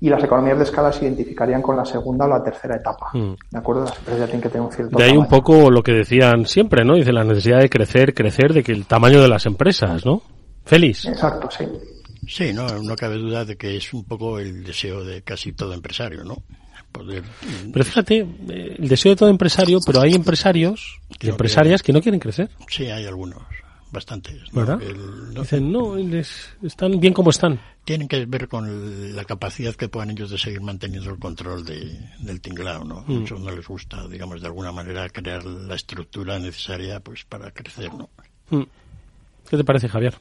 [0.00, 3.10] Y las economías de escala se identificarían con la segunda o la tercera etapa.
[3.12, 3.34] Mm.
[3.50, 3.84] ¿De acuerdo?
[3.84, 6.46] Las empresas ya tienen que tener un cierto De ahí un poco lo que decían
[6.46, 6.94] siempre, ¿no?
[6.94, 10.22] Dice la necesidad de crecer, crecer, de que el tamaño de las empresas, ¿no?
[10.64, 11.04] Feliz.
[11.04, 11.64] Exacto, sí.
[12.28, 15.72] Sí, no, no cabe duda de que es un poco el deseo de casi todo
[15.72, 16.38] empresario, ¿no?
[16.98, 17.22] Poder,
[17.72, 18.18] Pero fíjate,
[18.48, 22.48] eh, el deseo de todo empresario, pero hay empresarios y empresarias que no quieren crecer,
[22.68, 23.42] sí, hay algunos,
[23.92, 24.34] bastantes.
[24.52, 24.60] ¿no?
[24.64, 24.82] ¿verdad?
[24.82, 27.60] El- no- Dicen, no, les- están bien como están.
[27.84, 31.98] tienen que ver con la capacidad que puedan ellos de seguir manteniendo el control de,
[32.20, 33.04] del tinglao, ¿no?
[33.06, 33.24] Mm.
[33.24, 37.92] Eso no les gusta, digamos, de alguna manera crear la estructura necesaria, pues, para crecer,
[37.94, 38.08] ¿no?
[38.50, 38.62] Mm.
[39.48, 40.14] ¿Qué te parece, Javier?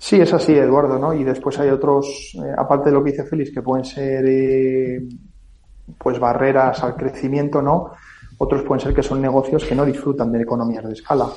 [0.00, 1.12] Sí, es así, Eduardo, ¿no?
[1.12, 5.00] Y después hay otros, eh, aparte de lo que dice Félix, que pueden ser eh,
[5.96, 7.92] pues barreras al crecimiento, ¿no?
[8.38, 11.28] Otros pueden ser que son negocios que no disfrutan de economías de escala.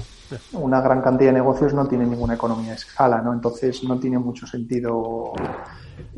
[0.54, 3.34] Una gran cantidad de negocios no tienen ninguna economía de escala, ¿no?
[3.34, 5.34] Entonces no tiene mucho sentido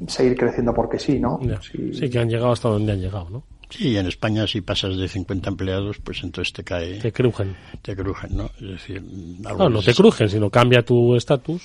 [0.07, 1.39] seguir creciendo porque sí, ¿no?
[1.41, 1.59] Ya.
[1.61, 1.93] Sí.
[1.93, 3.43] Sí, que han llegado hasta donde han llegado, ¿no?
[3.69, 7.55] Sí, en España si pasas de 50 empleados, pues entonces te cae, Te crujen.
[7.81, 8.45] te crujen, ¿no?
[8.59, 9.01] Es decir,
[9.41, 11.63] No, no te crujen, sino cambia tu estatus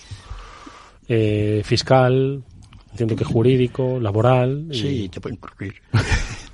[1.08, 2.42] eh, fiscal,
[2.92, 4.68] entiendo que jurídico, laboral.
[4.70, 5.74] y- Sí, te pueden crujir.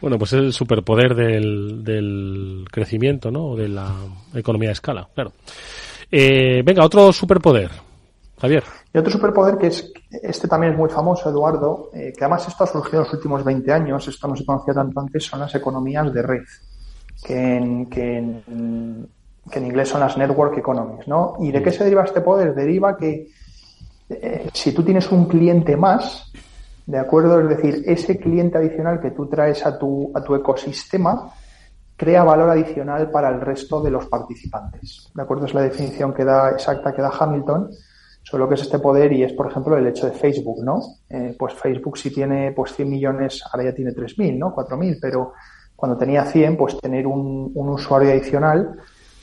[0.00, 3.54] Bueno, pues es el superpoder del, del crecimiento, ¿no?
[3.54, 3.94] De la
[4.34, 5.32] economía de escala, claro.
[6.10, 7.70] Eh, venga, otro superpoder.
[8.40, 8.64] Javier.
[8.92, 9.92] Y otro superpoder que es,
[10.22, 13.44] este también es muy famoso, Eduardo, eh, que además esto ha surgido en los últimos
[13.44, 16.44] 20 años, esto no se conocía tanto antes, son las economías de red,
[17.22, 19.06] que en, que en,
[19.50, 21.36] que en inglés son las network economies, ¿no?
[21.40, 22.54] ¿Y de qué se deriva este poder?
[22.54, 23.28] Deriva que
[24.08, 26.32] eh, si tú tienes un cliente más,
[26.90, 27.40] ¿de acuerdo?
[27.40, 31.32] Es decir, ese cliente adicional que tú traes a tu, a tu ecosistema
[31.96, 35.08] crea valor adicional para el resto de los participantes.
[35.14, 35.46] ¿De acuerdo?
[35.46, 37.70] Es la definición que da exacta que da Hamilton
[38.22, 40.80] sobre lo que es este poder y es, por ejemplo, el hecho de Facebook, ¿no?
[41.08, 44.54] Eh, pues Facebook si tiene pues 100 millones, ahora ya tiene 3.000, ¿no?
[44.54, 45.32] 4.000, pero
[45.76, 48.78] cuando tenía 100, pues tener un, un usuario adicional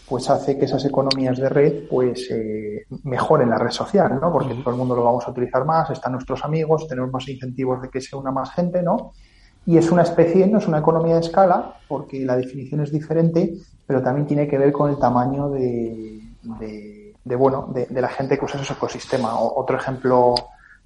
[0.08, 4.32] pues hace que esas economías de red pues eh, mejoren la red social, ¿no?
[4.32, 7.82] Porque todo el mundo lo vamos a utilizar más, están nuestros amigos, tenemos más incentivos
[7.82, 9.12] de que se una más gente, ¿no?
[9.66, 13.54] Y es una especie, no es una economía de escala, porque la definición es diferente,
[13.86, 18.08] pero también tiene que ver con el tamaño de, de, de, bueno, de, de la
[18.08, 19.38] gente que usa ese ecosistema.
[19.40, 20.36] O- otro ejemplo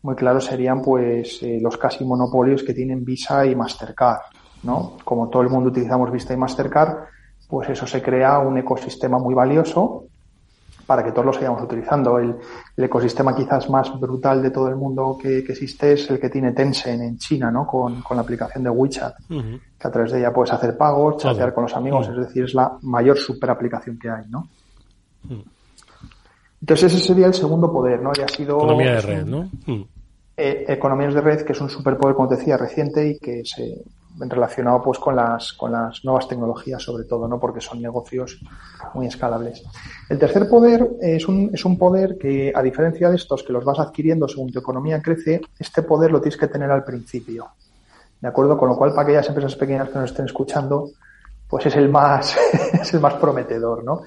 [0.01, 4.21] muy claro serían pues eh, los casi monopolios que tienen Visa y Mastercard,
[4.63, 4.93] ¿no?
[5.03, 7.03] Como todo el mundo utilizamos Visa y Mastercard,
[7.51, 10.05] pues eso se crea un ecosistema muy valioso
[10.85, 12.17] para que todos lo sigamos utilizando.
[12.17, 12.33] El,
[12.77, 16.29] el ecosistema quizás más brutal de todo el mundo que, que existe es el que
[16.29, 17.67] tiene Tencent en China, ¿no?
[17.67, 21.53] Con, con la aplicación de WeChat, que a través de ella puedes hacer pagos, chatear
[21.53, 24.47] con los amigos, es decir, es la mayor super aplicación que hay, ¿no?
[26.61, 28.11] Entonces ese sería el segundo poder, ¿no?
[28.17, 29.49] Y ha sido Economía de red, ¿no?
[30.37, 33.83] Eh, economías de red, que es un superpoder, como te decía, reciente y que se
[34.29, 37.39] relacionado pues con las con las nuevas tecnologías sobre todo, ¿no?
[37.39, 38.39] Porque son negocios
[38.93, 39.63] muy escalables.
[40.09, 43.63] El tercer poder es un, es un poder que, a diferencia de estos que los
[43.63, 47.47] vas adquiriendo según tu economía crece, este poder lo tienes que tener al principio.
[48.19, 48.57] ¿De acuerdo?
[48.57, 50.91] Con lo cual, para aquellas empresas pequeñas que nos estén escuchando,
[51.49, 52.35] pues es el más,
[52.73, 54.01] es el más prometedor, ¿no?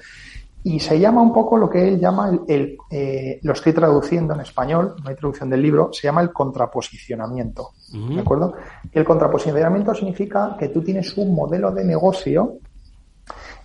[0.67, 4.33] Y se llama un poco lo que él llama el, el, eh, lo estoy traduciendo
[4.33, 7.69] en español, no hay traducción del libro, se llama el contraposicionamiento.
[8.15, 8.53] ¿De acuerdo?
[8.91, 12.57] Y el contraposicionamiento significa que tú tienes un modelo de negocio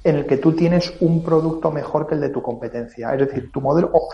[0.05, 3.13] en el que tú tienes un producto mejor que el de tu competencia.
[3.15, 4.09] Es decir, tu modelo, o,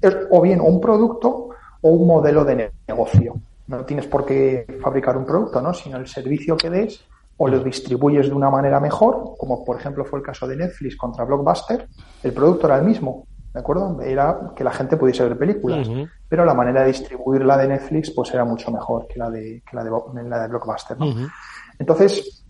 [0.00, 1.50] es- o bien un producto
[1.82, 3.34] o un modelo de negocio.
[3.66, 5.72] No tienes por qué fabricar un producto, ¿no?
[5.74, 7.04] Sino el servicio que des
[7.42, 10.94] o lo distribuyes de una manera mejor, como por ejemplo fue el caso de Netflix
[10.94, 11.88] contra Blockbuster,
[12.22, 13.98] el producto era el mismo, ¿de acuerdo?
[14.02, 15.88] Era que la gente pudiese ver películas,
[16.28, 19.74] pero la manera de distribuirla de Netflix pues era mucho mejor que la de, que
[19.74, 19.90] la de,
[20.28, 21.30] la de Blockbuster, ¿no?
[21.78, 22.44] Entonces,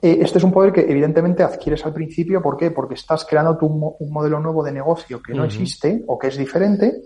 [0.00, 2.70] eh, este es un poder que evidentemente adquieres al principio, ¿por qué?
[2.70, 6.38] Porque estás creando tu, un modelo nuevo de negocio que no existe o que es
[6.38, 7.02] diferente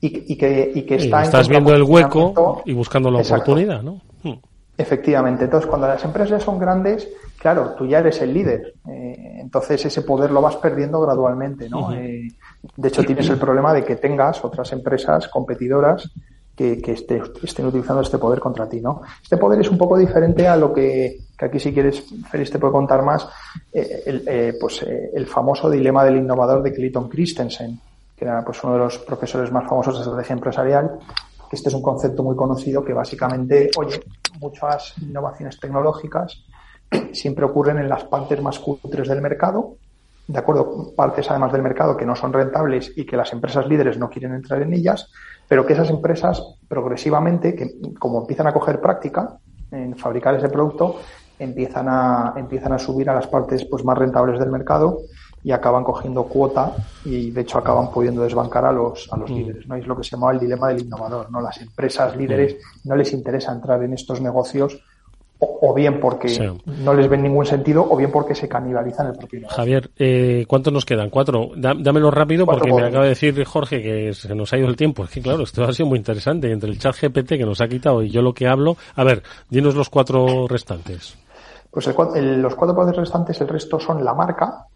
[0.00, 1.22] y, que, y que está...
[1.22, 4.00] estás viendo el hueco y buscando la oportunidad, ¿no?
[4.76, 5.44] Efectivamente.
[5.44, 7.08] Entonces, cuando las empresas son grandes,
[7.38, 8.74] claro, tú ya eres el líder.
[8.88, 11.92] Eh, entonces, ese poder lo vas perdiendo gradualmente, ¿no?
[11.92, 12.28] Eh,
[12.76, 16.10] de hecho, tienes el problema de que tengas otras empresas competidoras
[16.56, 19.02] que, que estén utilizando este poder contra ti, ¿no?
[19.22, 22.58] Este poder es un poco diferente a lo que, que aquí si quieres, Félix, te
[22.58, 23.28] puede contar más,
[23.72, 27.78] eh, el, pues, el famoso dilema del innovador de Clayton Christensen,
[28.16, 30.98] que era pues uno de los profesores más famosos de estrategia empresarial,
[31.52, 34.00] este es un concepto muy conocido que básicamente, oye,
[34.40, 36.44] muchas innovaciones tecnológicas
[37.12, 39.76] siempre ocurren en las partes más cutres del mercado,
[40.26, 43.98] de acuerdo, partes además del mercado que no son rentables y que las empresas líderes
[43.98, 45.10] no quieren entrar en ellas,
[45.46, 49.36] pero que esas empresas progresivamente, que como empiezan a coger práctica
[49.70, 50.96] en fabricar ese producto,
[51.38, 55.00] empiezan a, empiezan a subir a las partes pues más rentables del mercado
[55.44, 56.74] y acaban cogiendo cuota
[57.04, 59.34] y de hecho acaban pudiendo desbancar a los, a los mm.
[59.34, 59.66] líderes.
[59.66, 59.74] ¿no?
[59.76, 61.30] Es lo que se llama el dilema del innovador.
[61.30, 61.40] ¿no?
[61.40, 62.88] Las empresas líderes mm.
[62.88, 64.80] no les interesa entrar en estos negocios
[65.44, 66.52] o, bien porque
[66.84, 69.56] no les ven ningún sentido o bien porque se canibalizan el propio negocio.
[69.56, 71.10] Javier, eh, ¿cuántos nos quedan?
[71.10, 71.50] ¿Cuatro?
[71.56, 75.02] dámelo rápido porque me acaba de decir Jorge que se nos ha ido el tiempo.
[75.02, 76.52] Es que claro, esto ha sido muy interesante.
[76.52, 78.76] Entre el chat GPT que nos ha quitado y yo lo que hablo.
[78.94, 81.16] A ver, dinos los cuatro restantes.
[81.72, 84.66] Pues los cuatro poderes restantes, el resto son la marca,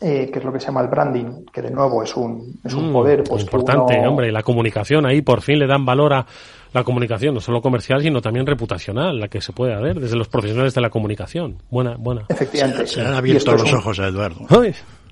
[0.00, 2.72] eh, que es lo que se llama el branding, que de nuevo es un, es
[2.72, 3.24] un mm, poder.
[3.24, 6.26] Pues, importante, hombre, la comunicación, ahí por fin le dan valor a
[6.72, 10.28] la comunicación, no solo comercial, sino también reputacional, la que se puede hacer desde los
[10.28, 11.58] profesionales de la comunicación.
[11.70, 12.24] Buena, buena.
[12.28, 12.86] Efectivamente.
[12.86, 14.46] Se, han abierto los ojos a Eduardo.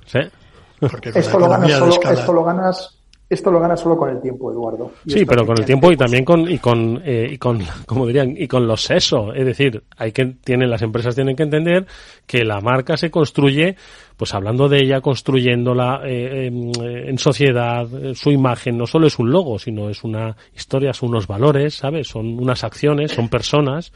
[0.07, 0.19] sí.
[1.15, 2.98] esto, lo ganas solo, esto lo ganas
[3.31, 4.93] esto lo gana solo con el tiempo, Eduardo.
[5.07, 8.35] sí, pero con el tiempo y también con y con eh, y con como dirían
[8.37, 11.87] y con los sesos, es decir, hay que tienen las empresas tienen que entender
[12.27, 13.77] que la marca se construye
[14.17, 19.31] pues hablando de ella, construyéndola eh, en sociedad, eh, su imagen no solo es un
[19.31, 22.09] logo, sino es una historia, son unos valores, ¿sabes?
[22.09, 23.93] Son unas acciones, son personas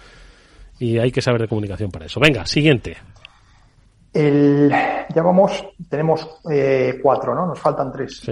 [0.78, 2.20] y hay que saber de comunicación para eso.
[2.20, 2.96] Venga, siguiente.
[4.12, 4.70] El,
[5.14, 7.46] ya vamos, tenemos eh, cuatro, ¿no?
[7.46, 8.22] Nos faltan tres.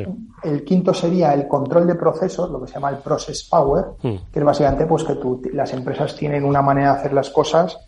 [0.43, 4.31] El quinto sería el control de procesos, lo que se llama el process power, hmm.
[4.31, 7.78] que es básicamente pues que tú, las empresas tienen una manera de hacer las cosas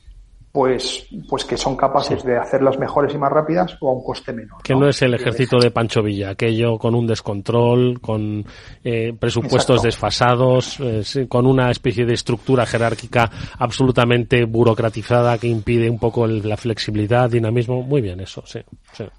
[0.52, 4.34] pues, pues que son capaces de hacerlas mejores y más rápidas o a un coste
[4.34, 4.62] menor.
[4.62, 8.44] Que no, es el ejército de Pancho Villa, aquello con un descontrol, con
[8.84, 15.98] eh, presupuestos desfasados, eh, con una especie de estructura jerárquica absolutamente burocratizada que impide un
[15.98, 17.82] poco la flexibilidad, dinamismo.
[17.82, 18.60] Muy bien, eso, sí,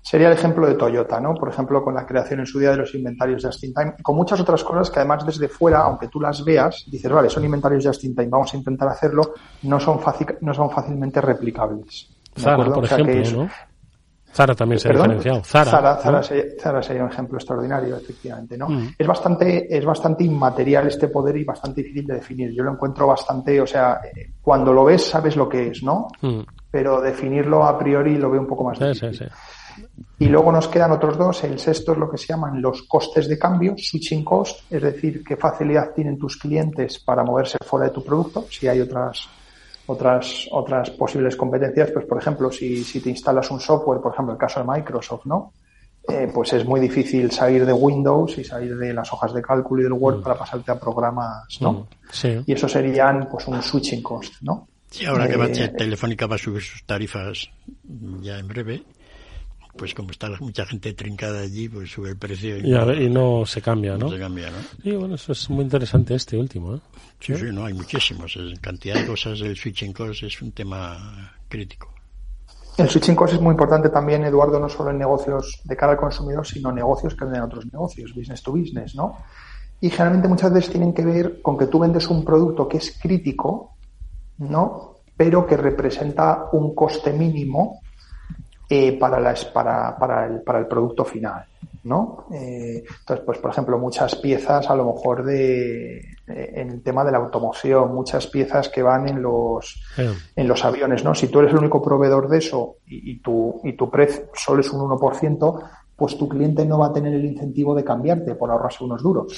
[0.01, 1.33] Sería el ejemplo de Toyota, ¿no?
[1.33, 4.15] Por ejemplo, con la creación en su día de los inventarios just in time, con
[4.15, 7.85] muchas otras cosas que además desde fuera, aunque tú las veas, dices, vale, son inventarios
[7.85, 12.09] just in time, vamos a intentar hacerlo, no son, fácil, no son fácilmente replicables.
[12.37, 13.49] Zara, por ejemplo, ¿no?
[14.33, 15.43] Zara también se ha diferenciado.
[15.43, 18.67] Zara, Zara, sería, un ejemplo extraordinario, efectivamente, ¿no?
[18.67, 18.95] Mm.
[18.97, 22.51] Es bastante, es bastante inmaterial este poder y bastante difícil de definir.
[22.51, 24.01] Yo lo encuentro bastante, o sea,
[24.41, 26.07] cuando lo ves sabes lo que es, ¿no?
[26.21, 26.39] Mm.
[26.71, 29.29] Pero definirlo a priori lo veo un poco más difícil.
[30.19, 31.43] Y luego nos quedan otros dos.
[31.43, 35.23] El sexto es lo que se llaman los costes de cambio, switching cost, es decir,
[35.23, 39.27] qué facilidad tienen tus clientes para moverse fuera de tu producto, si hay otras
[39.85, 44.33] otras, otras posibles competencias, pues por ejemplo, si, si te instalas un software, por ejemplo,
[44.33, 45.51] el caso de Microsoft, ¿no?
[46.07, 49.81] Eh, pues es muy difícil salir de Windows y salir de las hojas de cálculo
[49.81, 50.23] y del Word mm.
[50.23, 51.71] para pasarte a programas, ¿no?
[51.71, 52.43] Mm, sí.
[52.45, 54.67] Y eso serían pues un switching cost, ¿no?
[54.89, 57.49] Sí, ahora que eh, Telefónica va a subir sus tarifas
[58.21, 58.83] ya en breve,
[59.77, 62.57] pues como está mucha gente trincada allí, pues sube el precio.
[62.57, 64.09] Y, y, no se cambia, ¿no?
[64.09, 64.57] se cambia, ¿no?
[64.83, 66.79] Sí, bueno, eso es muy interesante este último, ¿eh?
[67.19, 68.35] Sí, sí, no, hay muchísimos.
[68.35, 71.93] En cantidad de cosas, el switching cost es un tema crítico.
[72.77, 75.97] El switching cost es muy importante también, Eduardo, no solo en negocios de cara al
[75.97, 79.17] consumidor, sino negocios que venden otros negocios, business to business, ¿no?
[79.79, 82.97] Y generalmente muchas veces tienen que ver con que tú vendes un producto que es
[82.99, 83.75] crítico,
[84.37, 84.97] ¿no?
[85.15, 87.82] Pero que representa un coste mínimo
[88.73, 91.45] eh, para, para, para, el, para el producto final.
[91.83, 92.25] ¿no?
[92.31, 97.11] Eh, entonces, pues por ejemplo, muchas piezas a lo mejor de en el tema de
[97.11, 101.13] la automoción, muchas piezas que van en los en los aviones, ¿no?
[101.13, 104.61] Si tú eres el único proveedor de eso y, y tu y tu precio solo
[104.61, 108.49] es un 1%, pues tu cliente no va a tener el incentivo de cambiarte por
[108.49, 109.37] ahorrarse unos duros.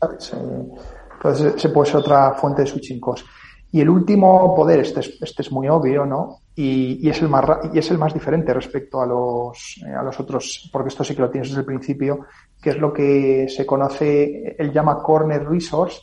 [0.00, 0.32] ¿sabes?
[0.32, 0.68] Eh,
[1.16, 3.26] entonces, ese puede ser otra fuente de switching cost.
[3.74, 6.42] Y el último poder, este es, este es muy obvio, ¿no?
[6.54, 10.00] Y, y, es el más, y es el más diferente respecto a los, eh, a
[10.00, 12.20] los otros, porque esto sí que lo tienes desde el principio,
[12.62, 16.02] que es lo que se conoce, él llama corner resource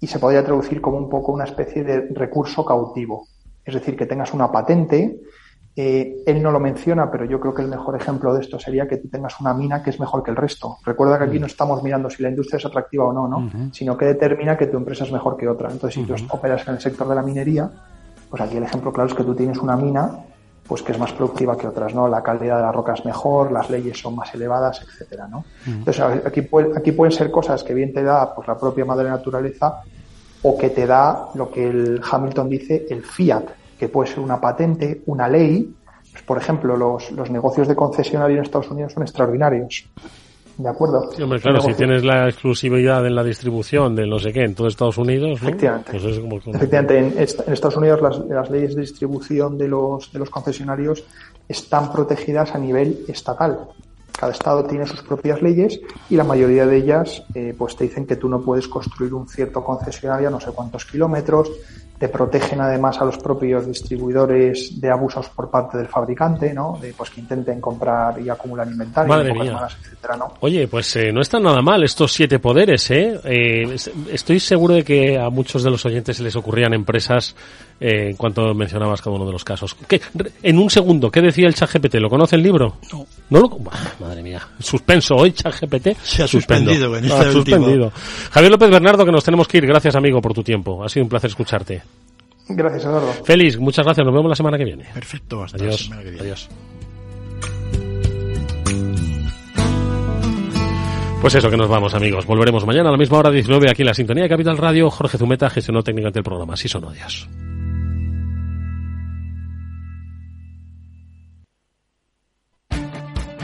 [0.00, 3.28] y se podría traducir como un poco una especie de recurso cautivo.
[3.64, 5.20] Es decir, que tengas una patente
[5.76, 8.88] eh, él no lo menciona, pero yo creo que el mejor ejemplo de esto sería
[8.88, 10.78] que tú tengas una mina que es mejor que el resto.
[10.84, 13.50] Recuerda que aquí no estamos mirando si la industria es atractiva o no, ¿no?
[13.72, 15.70] Sino que determina que tu empresa es mejor que otra.
[15.70, 17.70] Entonces, si tú operas en el sector de la minería,
[18.28, 20.10] pues aquí el ejemplo claro es que tú tienes una mina
[20.66, 22.06] pues que es más productiva que otras, ¿no?
[22.06, 25.44] La calidad de la roca es mejor, las leyes son más elevadas, etcétera, ¿no?
[25.66, 29.82] Entonces, aquí, aquí pueden ser cosas que bien te da pues, la propia madre naturaleza
[30.42, 33.46] o que te da lo que el Hamilton dice el fiat,
[33.80, 35.74] que puede ser una patente, una ley.
[36.12, 39.88] Pues, por ejemplo, los, los negocios de concesionario en Estados Unidos son extraordinarios.
[40.58, 41.10] ¿De acuerdo?
[41.16, 44.54] Sí, hombre, claro, si tienes la exclusividad en la distribución de no sé qué en
[44.54, 45.40] todo Estados Unidos.
[45.40, 45.92] Efectivamente.
[45.92, 46.36] Pues es como...
[46.36, 51.02] Efectivamente, en, en, Estados Unidos las, las, leyes de distribución de los, de los concesionarios
[51.48, 53.60] están protegidas a nivel estatal.
[54.12, 58.06] Cada estado tiene sus propias leyes y la mayoría de ellas eh, pues te dicen
[58.06, 61.50] que tú no puedes construir un cierto concesionario a no sé cuántos kilómetros,
[62.00, 66.78] te protegen además a los propios distribuidores de abusos por parte del fabricante, ¿no?
[66.80, 69.52] De pues que intenten comprar y acumular inventario, Madre mía.
[69.52, 70.32] Malas, etcétera, ¿no?
[70.40, 73.20] Oye, pues eh, no están nada mal estos siete poderes, ¿eh?
[73.24, 73.76] ¿eh?
[74.10, 77.36] Estoy seguro de que a muchos de los oyentes se les ocurrían empresas
[77.80, 79.74] eh, en cuanto mencionabas cada uno de los casos.
[79.88, 80.00] ¿Qué?
[80.42, 81.94] En un segundo, ¿qué decía el ChatGPT?
[81.94, 82.76] ¿Lo conoce el libro?
[82.92, 83.06] No.
[83.30, 83.58] ¿No lo...
[83.98, 84.46] Madre mía.
[84.58, 85.96] Suspenso hoy, ChatGPT.
[86.02, 86.94] Se ha suspendido.
[86.96, 87.90] En este ha suspendido.
[88.30, 89.66] Javier López Bernardo, que nos tenemos que ir.
[89.66, 90.84] Gracias, amigo, por tu tiempo.
[90.84, 91.82] Ha sido un placer escucharte.
[92.48, 93.12] Gracias, Eduardo.
[93.24, 94.04] Félix, muchas gracias.
[94.04, 94.84] Nos vemos la semana que viene.
[94.92, 95.42] Perfecto.
[95.42, 95.72] Hasta Adiós.
[95.72, 96.22] la semana que viene.
[96.22, 96.48] Adiós.
[101.20, 102.26] Pues eso que nos vamos, amigos.
[102.26, 104.90] Volveremos mañana a la misma hora, 19, aquí en la sintonía de Capital Radio.
[104.90, 106.54] Jorge Zumeta gestionó técnicamente el programa.
[106.54, 107.28] Así son, adiós.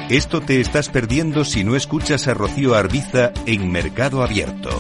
[0.09, 4.71] Esto te estás perdiendo si no escuchas a Rocío Arbiza en Mercado Abierto.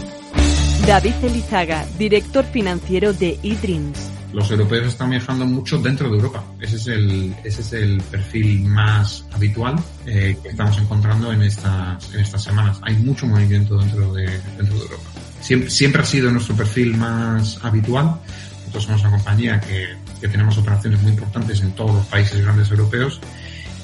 [0.86, 3.98] David Elizaga, director financiero de eDreams.
[4.32, 6.44] Los europeos están viajando mucho dentro de Europa.
[6.60, 9.74] Ese es el, ese es el perfil más habitual
[10.06, 12.78] eh, que estamos encontrando en estas, en estas semanas.
[12.82, 15.10] Hay mucho movimiento dentro de, dentro de Europa.
[15.40, 18.20] Siempre, siempre ha sido nuestro perfil más habitual.
[18.58, 19.88] Nosotros somos una compañía que,
[20.20, 23.20] que tenemos operaciones muy importantes en todos los países grandes europeos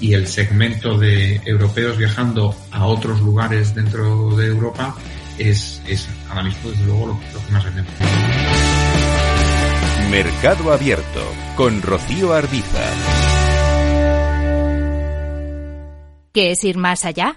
[0.03, 4.97] y el segmento de europeos viajando a otros lugares dentro de Europa
[5.39, 7.93] es, es ahora mismo desde luego lo, lo que más vendemos.
[10.11, 11.23] Mercado Abierto
[11.57, 12.83] con Rocío Arbiza.
[16.33, 17.37] ¿Qué es ir más allá?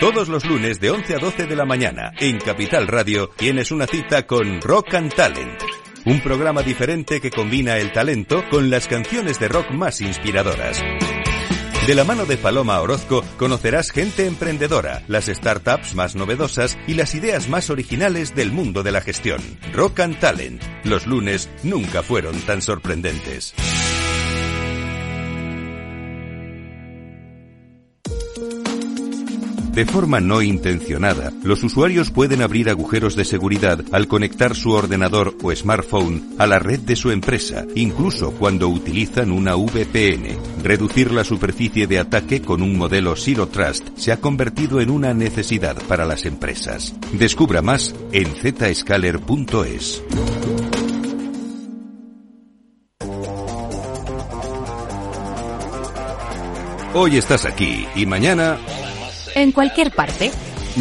[0.00, 3.88] Todos los lunes de 11 a 12 de la mañana en Capital Radio tienes una
[3.88, 5.60] cita con Rock and Talent.
[6.04, 10.80] Un programa diferente que combina el talento con las canciones de rock más inspiradoras.
[11.88, 17.16] De la mano de Paloma Orozco conocerás gente emprendedora, las startups más novedosas y las
[17.16, 19.40] ideas más originales del mundo de la gestión.
[19.72, 20.62] Rock and Talent.
[20.84, 23.52] Los lunes nunca fueron tan sorprendentes.
[29.78, 35.36] De forma no intencionada, los usuarios pueden abrir agujeros de seguridad al conectar su ordenador
[35.40, 40.36] o smartphone a la red de su empresa, incluso cuando utilizan una VPN.
[40.64, 45.14] Reducir la superficie de ataque con un modelo Zero Trust se ha convertido en una
[45.14, 46.92] necesidad para las empresas.
[47.12, 50.02] Descubra más en zscaler.es.
[56.94, 58.58] Hoy estás aquí y mañana
[59.38, 60.32] En cualquier parte.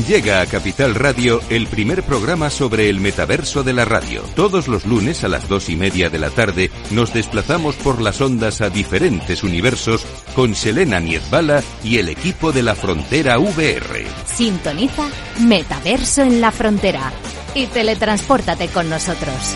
[0.07, 4.23] Llega a Capital Radio el primer programa sobre el metaverso de la radio.
[4.35, 8.19] Todos los lunes a las dos y media de la tarde nos desplazamos por las
[8.19, 10.05] ondas a diferentes universos
[10.35, 14.05] con Selena Niezbala y el equipo de la Frontera VR.
[14.25, 15.07] Sintoniza
[15.39, 17.11] Metaverso en la Frontera
[17.53, 19.55] y teletranspórtate con nosotros.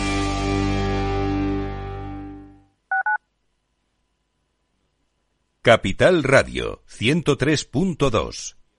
[5.60, 8.61] Capital Radio 103.2